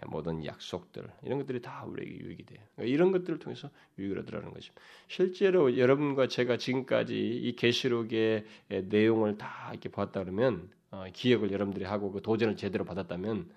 [0.07, 2.59] 모든 약속들 이런 것들이 다 우리에게 유익이 돼요.
[2.75, 4.81] 그러니까 이런 것들을 통해서 유익을 얻으라는 것입니다.
[5.07, 8.45] 실제로 여러분과 제가 지금까지 이 계시록의
[8.85, 13.49] 내용을 다 이렇게 봤다 그러면 어, 기억을 여러분들이 하고 그 도전을 제대로 받았다면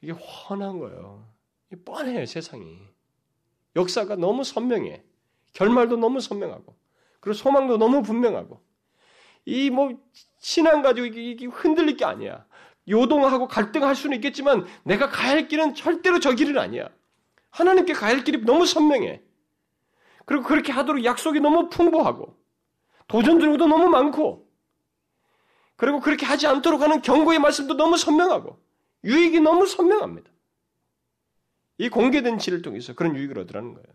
[0.00, 1.26] 이게 훤한 거예요.
[1.84, 2.78] 뻔해요 세상이.
[3.76, 5.02] 역사가 너무 선명해.
[5.54, 6.74] 결말도 너무 선명하고
[7.20, 8.60] 그리고 소망도 너무 분명하고
[9.46, 9.92] 이 뭐
[10.38, 12.46] 신앙 가지고 이게 흔들릴 게 아니야.
[12.88, 16.88] 요동하고 갈등할 수는 있겠지만 내가 가야 할 길은 절대로 저 길은 아니야.
[17.50, 19.22] 하나님께 가야 할 길이 너무 선명해.
[20.26, 22.36] 그리고 그렇게 하도록 약속이 너무 풍부하고
[23.08, 24.48] 도전 들고도 너무 많고
[25.76, 28.58] 그리고 그렇게 하지 않도록 하는 경고의 말씀도 너무 선명하고
[29.04, 30.30] 유익이 너무 선명합니다.
[31.78, 33.86] 이 공개된 지를 통해서 그런 유익을 얻으라는 거예요.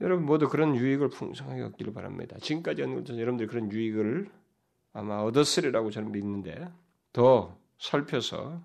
[0.00, 2.36] 여러분 모두 그런 유익을 풍성하게 얻기를 바랍니다.
[2.40, 4.30] 지금까지 것은 여러분들이 그런 유익을
[4.92, 6.68] 아마 얻었으리라고 저는 믿는데
[7.12, 8.62] 더 살펴서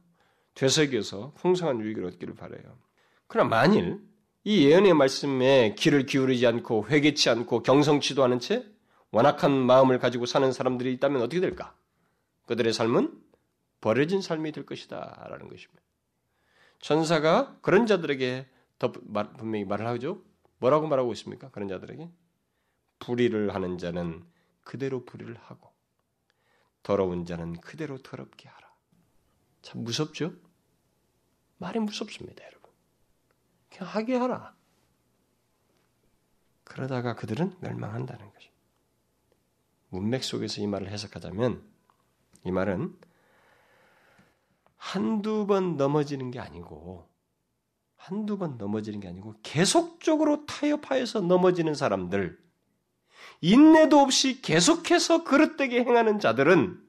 [0.56, 2.78] 되새겨서 풍성한 유익을 얻기를 바래요.
[3.28, 4.00] 그러나 만일
[4.44, 8.66] 이 예언의 말씀에 귀를 기울이지 않고 회개치 않고 경성치도 않은 채
[9.12, 11.76] 완악한 마음을 가지고 사는 사람들이 있다면 어떻게 될까?
[12.46, 13.22] 그들의 삶은
[13.82, 15.84] 버려진 삶이 될 것이다 라는 것입니다.
[16.80, 18.48] 천사가 그런 자들에게
[18.80, 20.22] 더 분명히 말을 하죠.
[20.60, 21.50] 뭐라고 말하고 있습니까?
[21.52, 22.10] 그런 자들에게
[23.00, 24.24] 불의를 하는 자는
[24.64, 25.67] 그대로 불의를 하고
[26.88, 28.74] 더러운 자는 그대로 더럽게 하라.
[29.62, 30.32] 참 무섭죠?
[31.58, 32.72] 말이 무섭습니다, 여러분.
[33.70, 34.56] 그냥 하게 하라.
[36.64, 38.50] 그러다가 그들은 멸망한다는 것이.
[39.90, 41.62] 문맥 속에서 이 말을 해석하자면
[42.46, 42.98] 이 말은
[44.78, 47.06] 한두 번 넘어지는 게 아니고
[47.98, 52.47] 한두 번 넘어지는 게 아니고 계속적으로 타협하여서 넘어지는 사람들
[53.42, 56.82] 인내도 없이 계속해서 그릇되게 행하는 자들은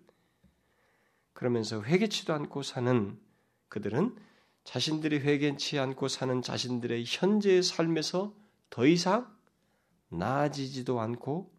[1.32, 3.18] 그러면서 회개치도 않고 사는
[3.68, 4.16] 그들은
[4.64, 8.34] 자신들이 회개치 않고 사는 자신들의 현재의 삶에서
[8.70, 9.32] 더 이상
[10.08, 11.50] 나아지지도 않고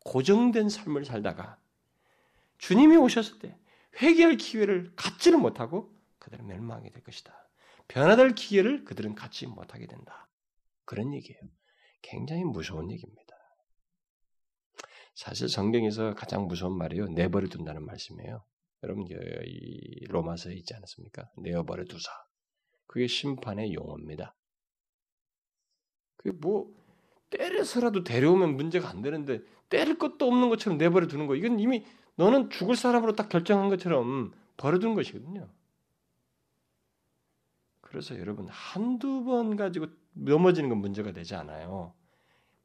[0.00, 1.58] 고정된 삶을 살다가
[2.58, 3.56] 주님이 오셨을 때
[4.00, 7.32] 회개할 기회를 갖지는 못하고 그들은 멸망하게 될 것이다.
[7.88, 10.26] 변화될 기회를 그들은 갖지 못하게 된다.
[10.84, 11.40] 그런 얘기예요.
[12.02, 13.23] 굉장히 무서운 얘기입니다.
[15.14, 17.06] 사실 성경에서 가장 무서운 말이요.
[17.08, 18.44] 내버려 둔다는 말씀이에요.
[18.82, 21.30] 여러분, 이 로마서에 있지 않았습니까?
[21.38, 22.10] 내어버려 두사.
[22.86, 24.34] 그게 심판의 용어입니다.
[26.16, 26.70] 그게 뭐,
[27.30, 31.34] 때려서라도 데려오면 문제가 안 되는데, 때릴 것도 없는 것처럼 내버려 두는 거.
[31.34, 31.84] 이건 이미
[32.16, 35.48] 너는 죽을 사람으로 딱 결정한 것처럼 버려둔 것이거든요.
[37.80, 41.94] 그래서 여러분, 한두 번 가지고 넘어지는 건 문제가 되지 않아요.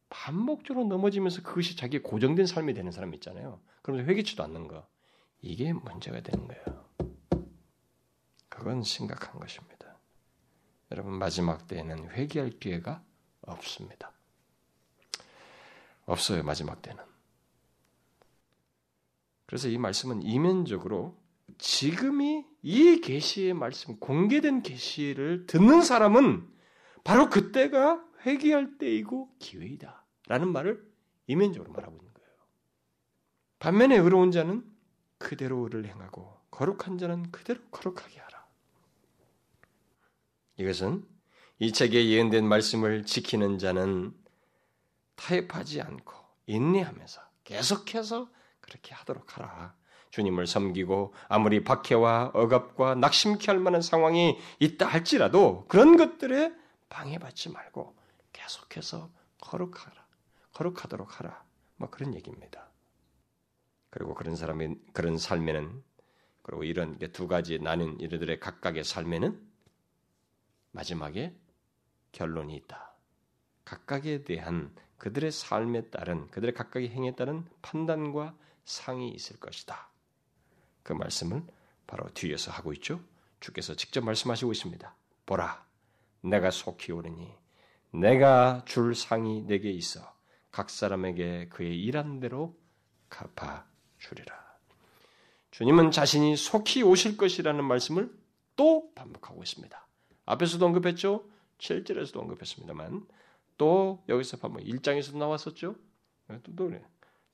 [0.10, 3.62] 반복적으로 넘어지면서 그것이 자기 고정된 삶이 되는 사람 있잖아요.
[3.82, 4.88] 그러면서 회개치도 않는 거.
[5.42, 6.86] 이게 문제가 되는 거예요.
[8.50, 9.98] 그건 심각한 것입니다.
[10.92, 13.04] 여러분 마지막 때에는 회개할 기회가
[13.42, 14.12] 없습니다.
[16.06, 17.04] 없어요 마지막 때는.
[19.46, 21.16] 그래서 이 말씀은 이면적으로
[21.58, 26.48] 지금이 이 계시의 말씀 공개된 계시를 듣는 사람은
[27.04, 29.99] 바로 그때가 회개할 때이고 기회이다.
[30.30, 30.88] 라는 말을
[31.28, 32.30] 이면적으로 말하고 있는 거예요.
[33.58, 34.64] 반면에 의로운 자는
[35.18, 38.48] 그대로 를 행하고 거룩한 자는 그대로 거룩하게 하라.
[40.58, 41.06] 이것은
[41.58, 44.14] 이 책에 예언된 말씀을 지키는 자는
[45.16, 46.14] 타협하지 않고
[46.46, 48.30] 인내하면서 계속해서
[48.62, 49.76] 그렇게 하도록 하라.
[50.12, 56.54] 주님을 섬기고 아무리 박해와 억압과 낙심케 할 만한 상황이 있다 할지라도 그런 것들에
[56.90, 57.96] 방해받지 말고
[58.32, 59.10] 계속해서
[59.42, 60.09] 거룩하라.
[60.60, 61.46] 거룩하도록 하라.
[61.78, 62.70] 뭐 그런 얘기입니다.
[63.90, 65.84] 그리고 그런 사람이 그런 삶에는
[66.44, 69.40] 그리고 이런 두 가지 나는 이들의 각각의 삶에는
[70.72, 71.34] 마지막에
[72.12, 72.94] 결론이 있다.
[73.64, 78.36] 각각에 대한 그들의 삶에 따른 그들의 각각의 행에 따른 판단과
[78.66, 79.90] 상이 있을 것이다.
[80.84, 81.44] 그 말씀을
[81.88, 83.00] 바로 뒤에서 하고 있죠.
[83.40, 84.94] 주께서 직접 말씀하시고 있습니다.
[85.26, 85.66] 보라,
[86.22, 87.34] 내가 속히 오르니
[87.92, 90.19] 내가 줄 상이 내게 있어
[90.52, 92.56] 각 사람에게 그의 일한 대로
[93.10, 93.66] 갚아
[93.98, 94.36] 주리라.
[95.52, 98.12] 주님은 자신이 속히 오실 것이라는 말씀을
[98.56, 99.88] 또 반복하고 있습니다.
[100.26, 101.26] 앞에서도 언급했죠.
[101.58, 103.06] 7절에서도 언급했습니다만
[103.58, 105.76] 또 여기서 반복 1장에서도 나왔었죠.
[106.44, 106.72] 또, 또,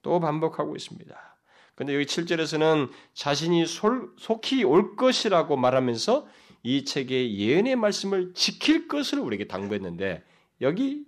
[0.01, 1.37] 또 반복하고 있습니다.
[1.75, 6.27] 근데 여기 7절에서는 자신이 솔, 속히 올 것이라고 말하면서
[6.63, 10.23] 이 책의 예언의 말씀을 지킬 것을 우리에게 당부했는데
[10.61, 11.05] 여기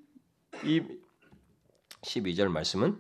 [0.64, 0.84] 이
[2.02, 3.00] 12절 말씀은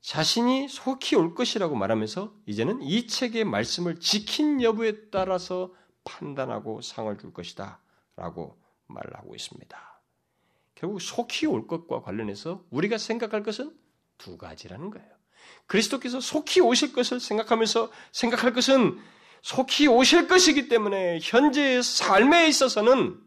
[0.00, 7.32] 자신이 속히 올 것이라고 말하면서 이제는 이 책의 말씀을 지킨 여부에 따라서 판단하고 상을 줄
[7.32, 7.80] 것이다
[8.16, 10.02] 라고 말을 하고 있습니다.
[10.74, 13.76] 결국 속히 올 것과 관련해서 우리가 생각할 것은
[14.16, 15.08] 두 가지라는 거예요.
[15.66, 18.98] 그리스도께서 속히 오실 것을 생각하면서 생각할 것은
[19.42, 23.20] 속히 오실 것이기 때문에 현재의 삶에 있어서는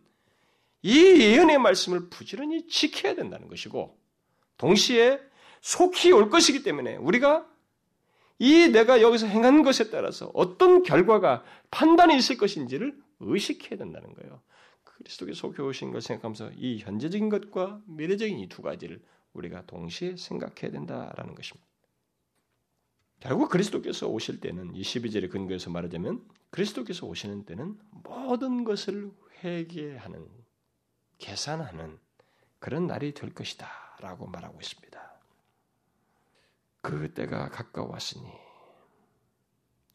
[0.82, 3.98] 이 예언의 말씀을 부지런히 지켜야 된다는 것이고
[4.64, 5.20] 동시에
[5.60, 7.46] 속히 올 것이기 때문에 우리가
[8.40, 14.42] 이 내가 여기서 행한 것에 따라서 어떤 결과가 판단이 있을 것인지를 의식해야 된다는 거예요.
[14.86, 19.02] 그리스도께 속히 오신 걸 생각하면서 이 현재적인 것과 미래적인 이 두 가지를
[19.34, 21.68] 우리가 동시에 생각해야 된다라는 것입니다.
[23.20, 29.12] 결국 그리스도께서 오실 때는 이 12절의 근거에서 말하자면 그리스도께서 오시는 때는 모든 것을
[29.44, 30.26] 회개하는
[31.18, 32.00] 계산하는
[32.60, 35.14] 그런 날이 될 것이다 라고 말하고 있습니다.
[36.82, 38.30] 그 때가 가까웠으니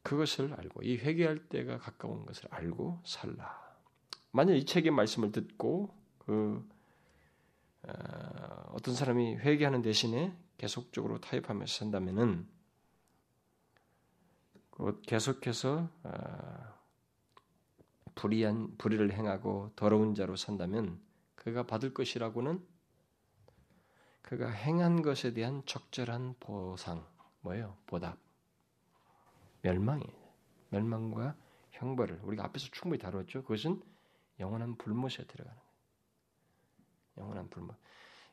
[0.03, 3.77] 그것을 알고 이 회개할 때가 가까운 것을 알고 살라.
[4.31, 6.67] 만약 이 책의 말씀을 듣고 그
[7.83, 12.49] 어, 떤 사람이 회개하는 대신에 계속적으로 타협하면서 산다면은
[14.71, 16.75] 곧 계속해서 아,
[18.15, 20.99] 불의한 불의를 행하고 더러운 자로 산다면
[21.35, 22.78] 그가 받을 것이라고는
[24.23, 27.07] 그가 행한 것에 대한 적절한 보상
[27.41, 27.77] 뭐예요?
[27.87, 28.19] 보답
[29.63, 30.29] 멸망이에요.
[30.71, 31.37] 멸망과
[31.73, 33.43] 형벌을 우리가 앞에서 충분히 다뤘죠.
[33.43, 33.83] 그것은
[34.41, 35.69] 영원한 불못에 들어가는 거예요.
[37.19, 37.77] 영원한 불못.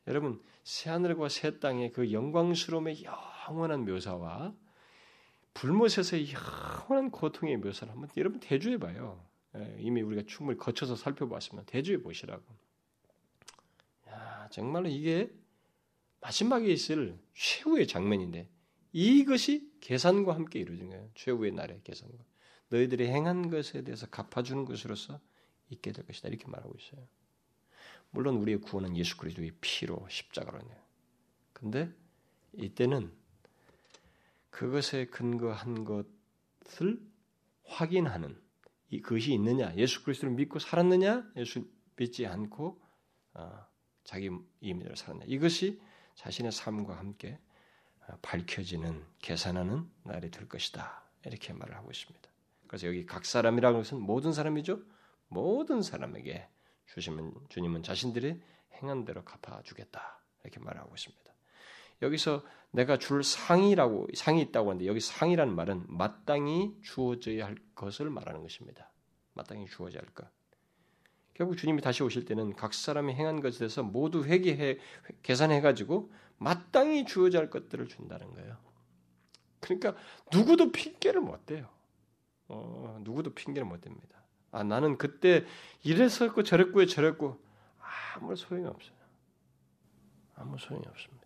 [0.08, 4.54] 여러분 새 하늘과 새 땅의 그 영광스러움의 영원한 묘사와
[5.54, 9.24] 불못에서의 영원한 고통의 묘사를 한번 여러분 대조해 봐요.
[9.56, 12.44] 예, 이미 우리가 충분히 거쳐서 살펴봤으면 대조해 보시라고.
[14.10, 15.32] 야, 정말로 이게
[16.26, 18.50] 마지막에 있을 최후의 장면인데
[18.92, 21.08] 이것이 계산과 함께 이루어진 거예요.
[21.14, 22.18] 최후의 날의 계산과.
[22.70, 25.20] 너희들이 행한 것에 대해서 갚아주는 것으로서
[25.70, 26.30] 있게 될 것이다.
[26.30, 27.08] 이렇게 말하고 있어요.
[28.10, 30.78] 물론 우리의 구원은 예수 그리스도의 피로 십자가로 네요
[31.54, 31.94] 근데
[32.54, 33.12] 이때는
[34.50, 37.00] 그것에 근거한 것을
[37.66, 38.42] 확인하는
[38.90, 42.82] 이 그것이 있느냐, 예수 그리스도를 믿고 살았느냐, 예수 믿지 않고
[43.36, 43.66] 어,
[44.04, 45.26] 자기 이민으로 살았냐.
[45.28, 45.80] 이것이
[46.16, 47.40] 자신의 삶과 함께
[48.08, 51.04] 어, 밝혀지는 계산하는 날이 될 것이다.
[51.26, 52.30] 이렇게 말을 하고 있습니다.
[52.68, 54.82] 그래서 여기 각 사람이라는 것은 모든 사람이죠.
[55.28, 56.48] 모든 사람에게
[56.88, 58.42] 주시면 주님은 자신들이
[58.82, 61.34] 행한 대로 갚아 주겠다 이렇게 말하고 있습니다.
[62.02, 68.42] 여기서 내가 줄 상이라고 상이 있다고 하는데 여기 상이라는 말은 마땅히 주어져야 할 것을 말하는
[68.42, 68.92] 것입니다.
[69.34, 70.30] 마땅히 주어져야 할 것.
[71.36, 74.80] 결국 주님이 다시 오실 때는 각 사람이 행한 것에 대해서 모두 회개해
[75.22, 78.58] 계산해 가지고 마땅히 주어져야 할 것들을 준다는 거예요.
[79.60, 79.96] 그러니까
[80.34, 81.68] 누구도 핑계를 못 대요.
[82.48, 84.16] 어, 누구도 핑계를 못 댑니다.
[84.52, 85.46] 아, 나는 그때
[85.84, 87.38] 이랬었고 저랬고 저랬고
[88.16, 88.96] 아무 소용이 없어요.
[90.36, 91.26] 아무 소용이 없습니다.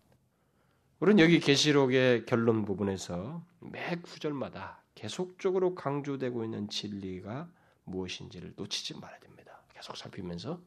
[0.98, 7.48] 우리는 여기 계시록의 결론 부분에서 매 구절마다 계속적으로 강조되고 있는 진리가
[7.84, 9.49] 무엇인지를 놓치지 말아야 됩니다.
[9.80, 10.60] 계속 살피면서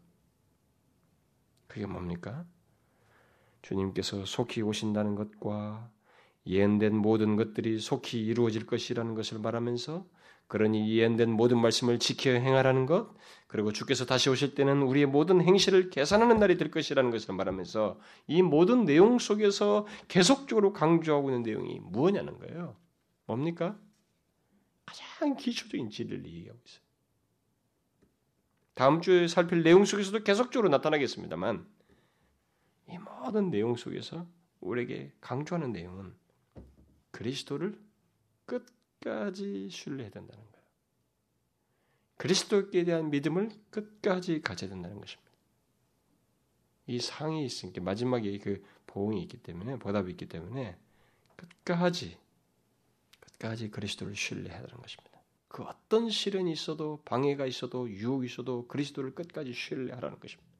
[1.67, 2.45] 그게 뭡니까?
[3.61, 5.91] 주님께서 속히 오신다는 것과
[6.47, 10.05] 예언된 모든 것들이 속히 이루어질 것이라는 것을 말하면서
[10.47, 13.15] 그러니 예언된 모든 말씀을 지켜 행하라는 것,
[13.47, 18.41] 그리고 주께서 다시 오실 때는 우리의 모든 행실을 계산하는 날이 될 것이라는 것을 말하면서 이
[18.41, 22.75] 모든 내용 속에서 계속적으로 강조하고 있는 내용이 무엇냐는 거예요.
[23.25, 23.79] 뭡니까?
[24.85, 26.82] 가장 기초적인 진리를 얘기하고 있어요.
[28.73, 31.67] 다음 주에 살필 내용 속에서도 계속적으로 나타나겠습니다만
[32.89, 34.27] 이 모든 내용 속에서
[34.59, 36.15] 우리에게 강조하는 내용은
[37.11, 37.79] 그리스도를
[38.45, 38.65] 끝
[39.03, 40.63] 끝까지 신뢰해야 된다는 거예요.
[42.17, 45.31] 그리스도께 대한 믿음을 끝까지 가져야 된다는 것입니다.
[46.87, 50.77] 이 상이 있으니까 마지막에 그 보응이 있기 때문에 보답이 있기 때문에
[51.35, 52.17] 끝까지
[53.19, 55.12] 끝까지 그리스도를 신뢰해야 하는 것입니다.
[55.53, 60.51] 그 어떤 시련이 있어도 방해가 있어도 유혹이 있어도 그리스도를 끝까지 신뢰하라는 것입니다.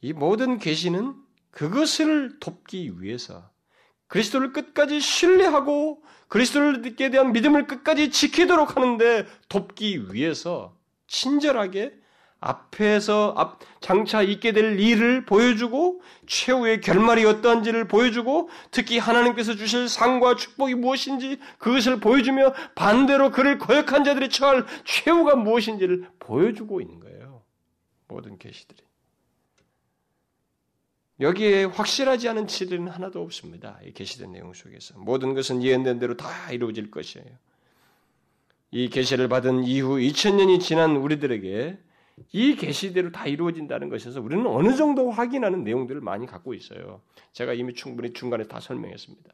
[0.00, 1.14] 이 모든 계시는
[1.52, 3.48] 그것을 돕기 위해서
[4.08, 11.96] 그리스도를 끝까지 신뢰하고 그리스도를께 대한 믿음을 끝까지 지키도록 하는데 돕기 위해서 친절하게
[12.40, 20.36] 앞에서 앞 장차 있게 될 일을 보여주고 최후의 결말이 어떠한지를 보여주고 특히 하나님께서 주실 상과
[20.36, 27.42] 축복이 무엇인지 그것을 보여주며 반대로 그를 거역한 자들이 처할 최후가 무엇인지를 보여주고 있는 거예요.
[28.08, 28.86] 모든 계시들이.
[31.18, 33.78] 여기에 확실하지 않은 진리는 하나도 없습니다.
[33.82, 37.26] 이 계시된 내용 속에서 모든 것은 예언된 대로 다 이루어질 것이에요.
[38.72, 41.78] 이 계시를 받은 이후 2000년이 지난 우리들에게
[42.32, 47.02] 이 계시대로 다 이루어진다는 것에서 우리는 어느 정도 확인하는 내용들을 많이 갖고 있어요.
[47.32, 49.32] 제가 이미 충분히 중간에 다 설명했습니다.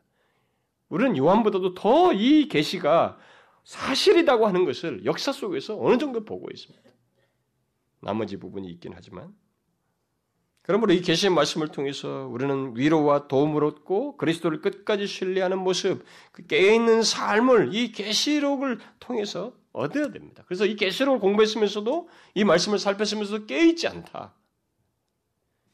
[0.88, 3.18] 우리는 요한보다도 더 이 계시가
[3.64, 6.82] 사실이라고 하는 것을 역사 속에서 어느 정도 보고 있습니다.
[8.00, 9.32] 나머지 부분이 있긴 하지만
[10.62, 17.02] 그러므로 이 계시의 말씀을 통해서 우리는 위로와 도움을 얻고 그리스도를 끝까지 신뢰하는 모습, 그 깨어있는
[17.02, 20.42] 삶을 이 계시록을 통해서 얻어야 됩니다.
[20.46, 24.34] 그래서 이 계시록을 공부했으면서도 이 말씀을 살폈으면서도 깨있지 않다.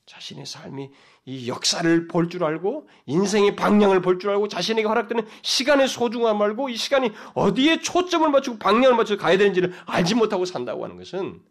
[0.07, 0.91] 자신의 삶이
[1.27, 6.71] 이 역사를 볼 줄 알고 인생의 방향을 볼 줄 알고 자신에게 허락되는 시간의 소중함 알고
[6.71, 11.43] 이 시간이 어디에 초점을 맞추고 방향을 맞춰 가야 되는지를 알지 못하고 산다고 하는 것은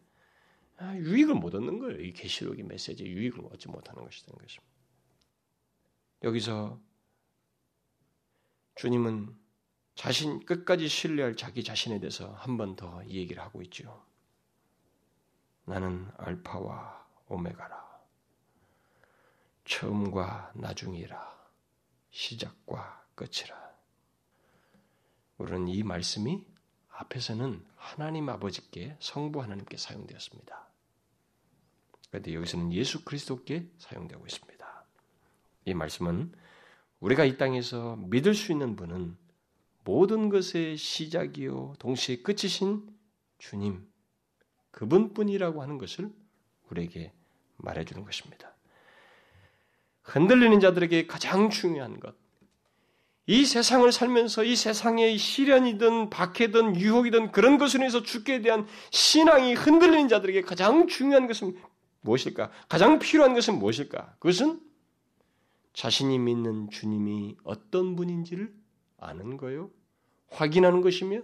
[0.78, 2.02] 아, 유익을 못 얻는 거예요.
[2.02, 4.74] 이 계시록의 메시지에 유익을 얻지 못하는 것이라는 것입니다.
[6.24, 6.80] 여기서
[8.76, 9.36] 주님은
[9.98, 14.06] 자신 끝까지 신뢰할 자기 자신에 대해서 한 번더 얘기를 하고 있죠.
[15.66, 17.84] 나는 알파와 오메가라.
[19.66, 21.36] 처음과 나중이라.
[22.12, 23.58] 시작과 끝이라.
[25.40, 26.46] 우리는 이 말씀이
[26.90, 30.68] 앞에서는 하나님 아버지께 성부 하나님께 사용되었습니다.
[32.12, 34.86] 그런데 여기서는 예수 그리스도께 사용되고 있습니다.
[35.66, 36.34] 이 말씀은
[37.00, 39.18] 우리가 이 땅에서 믿을 수 있는 분은
[39.88, 42.86] 모든 것의 시작이요 동시에 끝이신
[43.38, 43.88] 주님
[44.72, 46.12] 그분뿐이라고 하는 것을
[46.70, 47.14] 우리에게
[47.56, 48.54] 말해 주는 것입니다.
[50.04, 52.16] 흔들리는 자들에게 가장 중요한 것,
[53.28, 60.10] 이 세상을 살면서 이 세상의 시련이든 박해든 유혹이든 그런 것으로 인해서 죽게 대한 신앙이 흔들리는
[60.10, 61.58] 자들에게 가장 중요한 것은
[62.02, 62.52] 무엇일까?
[62.68, 64.16] 가장 필요한 것은 무엇일까?
[64.20, 64.60] 그것은
[65.72, 68.54] 자신이 믿는 주님이 어떤 분인지를
[68.98, 69.72] 아는 거요.
[70.30, 71.22] 확인하는 것이며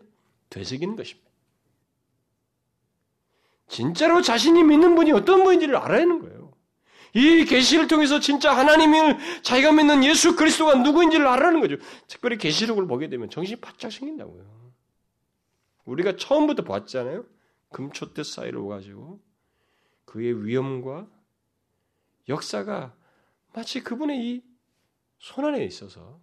[0.49, 1.29] 되새기는 것입니다.
[3.67, 6.53] 진짜로 자신이 믿는 분이 어떤 분인지를 알아야 하는 거예요.
[7.15, 11.77] 이 계시를 통해서 진짜 하나님을 자기가 믿는 예수 그리스도가 누구인지를 알아는 거죠.
[12.07, 14.73] 특별히 계시록을 보게 되면 정신이 바짝 생긴다고요.
[15.85, 17.25] 우리가 처음부터 봤잖아요.
[17.71, 19.19] 금초대 사이로 가지고
[20.05, 21.07] 그의 위엄과
[22.29, 22.95] 역사가
[23.53, 24.43] 마치 그분의 이
[25.19, 26.19] 손안에 있어서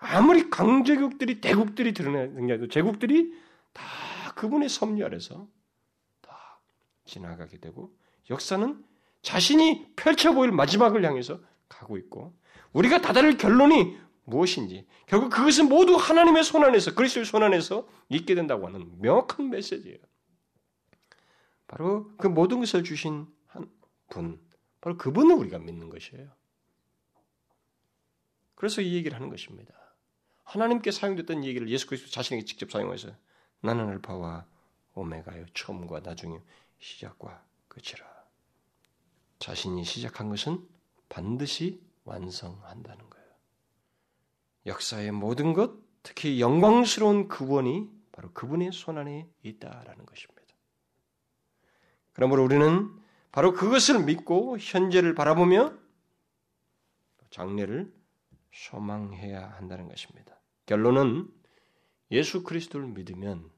[0.00, 3.32] 아무리 강제국들이 대국들이 드러나도 제국들이
[3.72, 3.84] 다
[4.34, 5.46] 그분의 섭리 아래서
[6.22, 6.58] 다
[7.04, 7.94] 지나가게 되고
[8.30, 8.82] 역사는
[9.20, 12.34] 자신이 펼쳐 보일 마지막을 향해서 가고 있고
[12.72, 18.66] 우리가 다다를 결론이 무엇인지 결국 그것은 모두 하나님의 손 안에서 그리스도의 손 안에서 있게 된다고
[18.66, 19.98] 하는 명확한 메시지예요.
[21.66, 23.70] 바로 그 모든 것을 주신 한
[24.08, 24.40] 분,
[24.80, 26.30] 바로 그분을 우리가 믿는 것이에요.
[28.54, 29.74] 그래서 이 얘기를 하는 것입니다.
[30.50, 33.12] 하나님께 사용됐던 얘기를 예수 그리스도 자신에게 직접 사용해서
[33.60, 34.44] 나는 알파와
[34.94, 36.40] 오메가요 처음과 나중에
[36.80, 38.04] 시작과 끝이라.
[39.38, 40.66] 자신이 시작한 것은
[41.08, 43.28] 반드시 완성한다는 거예요.
[44.66, 45.72] 역사의 모든 것,
[46.02, 50.42] 특히 영광스러운 그원이 바로 그분의 손안에 있다라는 것입니다.
[52.12, 52.90] 그러므로 우리는
[53.30, 55.78] 바로 그것을 믿고 현재를 바라보며
[57.30, 57.94] 장래를
[58.52, 60.39] 소망해야 한다는 것입니다.
[60.70, 61.28] 결론은
[62.12, 63.50] 예수 그리스도를 믿으면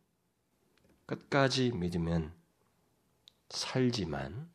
[1.05, 2.33] 끝까지 믿으면
[3.51, 4.51] 살지만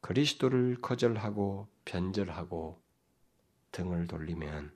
[0.00, 2.80] 그리스도를 거절하고 변절하고
[3.72, 4.74] 등을 돌리면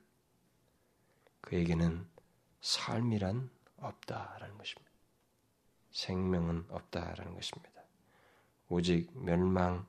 [1.41, 2.07] 그에게는
[2.61, 4.91] 삶이란 없다라는 것입니다.
[5.89, 7.81] 생명은 없다라는 것입니다.
[8.69, 9.87] 오직 멸망,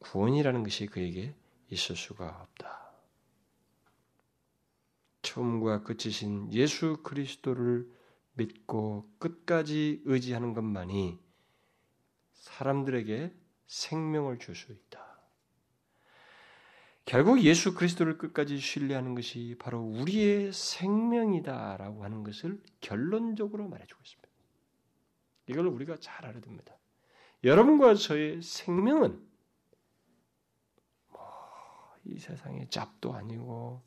[0.00, 1.34] 구원이라는 것이 그에게
[1.70, 2.83] 있을 수가 없다.
[5.34, 7.90] 처음과 끝이신 예수 그리스도를
[8.34, 11.18] 믿고 끝까지 의지하는 것만이
[12.34, 13.34] 사람들에게
[13.66, 15.02] 생명을 줄 수 있다.
[17.04, 24.28] 결국 예수 그리스도를 끝까지 신뢰하는 것이 바로 우리의 생명이다라고 하는 것을 결론적으로 말해주고 있습니다.
[25.48, 26.76] 이걸 우리가 잘 알아야 됩니다.
[27.42, 29.20] 여러분과 저의 생명은
[31.08, 31.20] 뭐
[32.04, 33.82] 이 세상의 잡도 아니고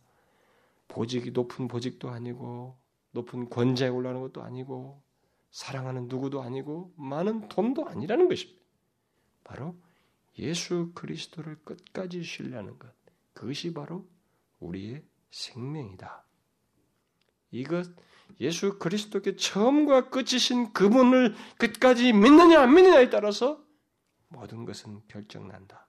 [0.88, 2.78] 보직이 높은 보직도 아니고
[3.12, 5.04] 높은 권좌에 올라가는 것도 아니고
[5.52, 8.62] 사랑하는 누구도 아니고 많은 돈도 아니라는 것입니다.
[9.44, 9.76] 바로
[10.38, 12.94] 예수 그리스도를 끝까지 신뢰하는 것.
[13.34, 14.08] 그것이 바로
[14.60, 16.26] 우리의 생명이다.
[17.52, 17.88] 이것
[18.40, 23.64] 예수 그리스도께 처음과 끝이신 그분을 끝까지 믿느냐 안 믿느냐에 따라서
[24.28, 25.88] 모든 것은 결정난다.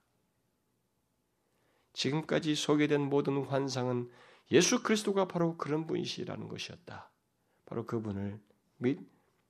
[1.93, 4.09] 지금까지 소개된 모든 환상은
[4.51, 7.11] 예수 그리스도가 바로 그런 분이시라는 것이었다.
[7.67, 8.41] 바로 그분을
[8.79, 8.99] 믿,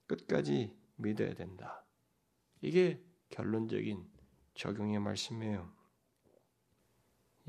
[0.06, 1.84] 끝까지 믿어야 된다.
[2.60, 4.04] 이게 결론적인
[4.54, 5.72] 적용의 말씀이에요.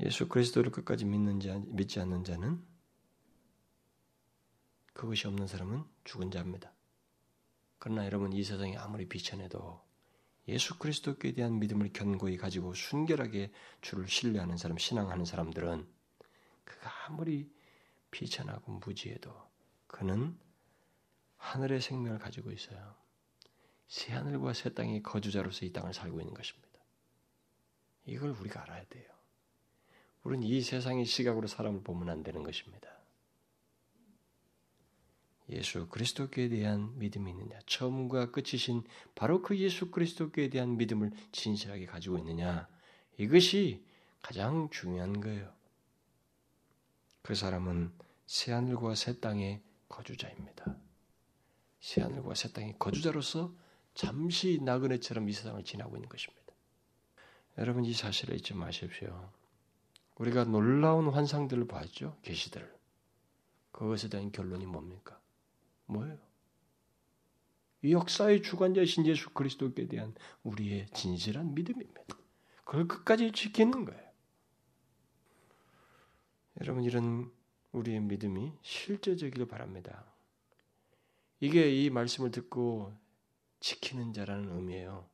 [0.00, 2.64] 예수 그리스도를 끝까지 믿는 자, 믿지 않는 자는
[4.92, 6.72] 그것이 없는 사람은 죽은 자입니다.
[7.78, 9.82] 그러나 여러분 이 세상에 아무리 비천해도
[10.48, 15.86] 예수 그리스도께 대한 믿음을 견고히 가지고 순결하게 주를 신뢰하는 사람, 신앙하는 사람들은
[16.70, 17.50] 그가 아무리
[18.12, 19.34] 비천하고 무지해도
[19.88, 20.38] 그는
[21.36, 22.94] 하늘의 생명을 가지고 있어요.
[23.88, 26.68] 새 하늘과 새 땅의 거주자로서 이 땅을 살고 있는 것입니다.
[28.04, 29.10] 이걸 우리가 알아야 돼요.
[30.22, 32.88] 우리는 이 세상의 시각으로 사람을 보면 안 되는 것입니다.
[35.48, 38.84] 예수 그리스도께 대한 믿음이 있느냐, 처음과 끝이신
[39.16, 42.68] 바로 그 예수 그리스도께 대한 믿음을 진실하게 가지고 있느냐,
[43.18, 43.84] 이것이
[44.22, 45.59] 가장 중요한 거예요.
[47.22, 47.92] 그 사람은
[48.26, 50.76] 새하늘과 새 땅의 거주자입니다.
[51.80, 53.54] 새하늘과 새 땅의 거주자로서
[53.94, 56.40] 잠시 나그네처럼 이 세상을 지나고 있는 것입니다.
[57.58, 59.30] 여러분 이 사실을 잊지 마십시오.
[60.16, 62.16] 우리가 놀라운 환상들을 봤죠.
[62.22, 62.72] 계시들.
[63.72, 65.20] 그것에 대한 결론이 뭡니까?
[65.86, 66.18] 뭐예요?
[67.82, 72.02] 이 역사의 주관자이신 예수 그리스도께 대한 우리의 진실한 믿음입니다.
[72.64, 74.09] 그걸 끝까지 지키는 거예요.
[76.60, 77.32] 여러분 이런
[77.72, 80.04] 우리의 믿음이 실제적이길 바랍니다.
[81.40, 82.92] 이게 이 말씀을 듣고
[83.60, 85.08] 지키는 자라는 의미예요.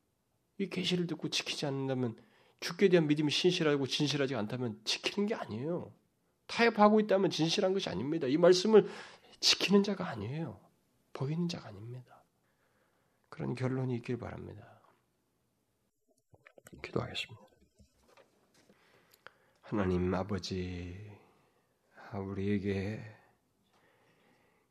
[0.59, 2.17] 이 계시를 듣고 지키지 않는다면
[2.61, 5.93] 죽게 대한 믿음이 신실하고 진실하지 않다면 지키는 게 아니에요.
[6.47, 8.27] 타협하고 있다면 진실한 것이 아닙니다.
[8.27, 8.89] 이 말씀을
[9.41, 10.59] 지키는 자가 아니에요.
[11.13, 12.25] 보이는 자가 아닙니다.
[13.29, 14.81] 그런 결론이 있길 바랍니다.
[16.83, 17.47] 기도하겠습니다.
[19.63, 21.16] 하나님 아버지,
[22.21, 23.01] 우리에게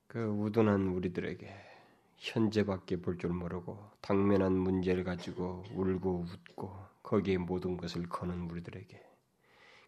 [0.08, 1.54] 그 우둔한 우리들에게
[2.18, 9.04] 현재밖에 볼 줄 모르고 당면한 문제를 가지고 울고 웃고 거기에 모든 것을 거는 우리들에게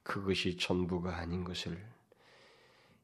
[0.04, 1.78] 그것이 전부가 아닌 것을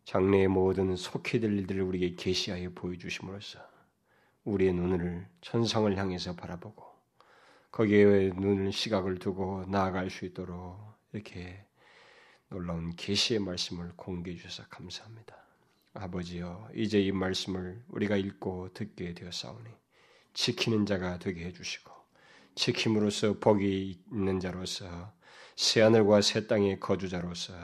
[0.05, 3.59] 장래의 모든 속히 될 일들을 우리에게 계시하여 보여주심으로써
[4.43, 6.85] 우리의 눈을 천상을 향해서 바라보고
[7.71, 10.77] 거기에 눈을 시각을 두고 나아갈 수 있도록
[11.13, 11.65] 이렇게
[12.53, 15.35] 놀라운 계시의 말씀을 공개해 주셔서 감사합니다.
[15.95, 19.71] 아버지여, 이제 이 말씀을 우리가 읽고 듣게 되었사오니
[20.35, 21.91] 지키는 자가 되게 해주시고
[22.53, 25.13] 지킴으로써 복이 있는 자로서
[25.55, 27.55] 새 하늘과 새 땅의 거주자로서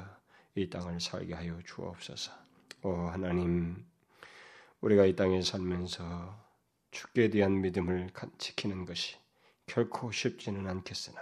[0.55, 2.31] 이 땅을 살게 하여 주옵소서.
[2.81, 3.85] 오 하나님,
[4.81, 6.35] 우리가 이 땅에 살면서
[6.89, 8.09] 죽게 대한 믿음을
[8.39, 9.17] 지키는 것이
[9.67, 11.21] 결코 쉽지는 않겠으나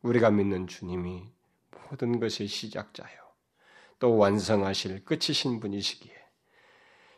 [0.00, 1.35] 우리가 믿는 주님이
[1.90, 3.26] 모든 것의 시작자요
[3.98, 6.14] 또 완성하실 끝이신 분이시기에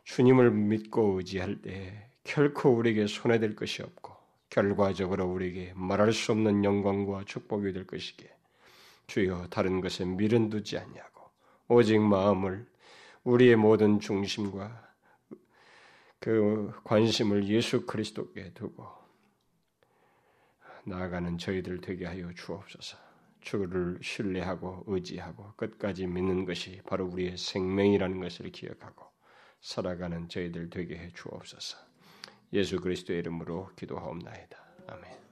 [0.05, 4.17] 주님을 믿고 의지할 때 결코 우리에게 손해될 것이 없고
[4.51, 8.31] 결과적으로 우리에게 말할 수 없는 영광과 축복이 될 것이기에
[9.07, 11.31] 주여 다른 것에 미련 두지 아니하고
[11.69, 12.67] 오직 마음을
[13.25, 14.89] 우리의 모든 중심과
[16.21, 18.87] 그 관심을 예수 그리스도께 두고
[20.85, 23.08] 나아가는 저희들 되게 하여 주옵소서.
[23.41, 29.07] 주를 신뢰하고 의지하고 끝까지 믿는 것이 바로 우리의 생명이라는 것을 기억하고
[29.61, 31.79] 살아가는 저희들 되게 해 주옵소서.
[32.53, 34.59] 예수 그리스도의 이름으로 기도하옵나이다.
[34.89, 35.28] 아멘.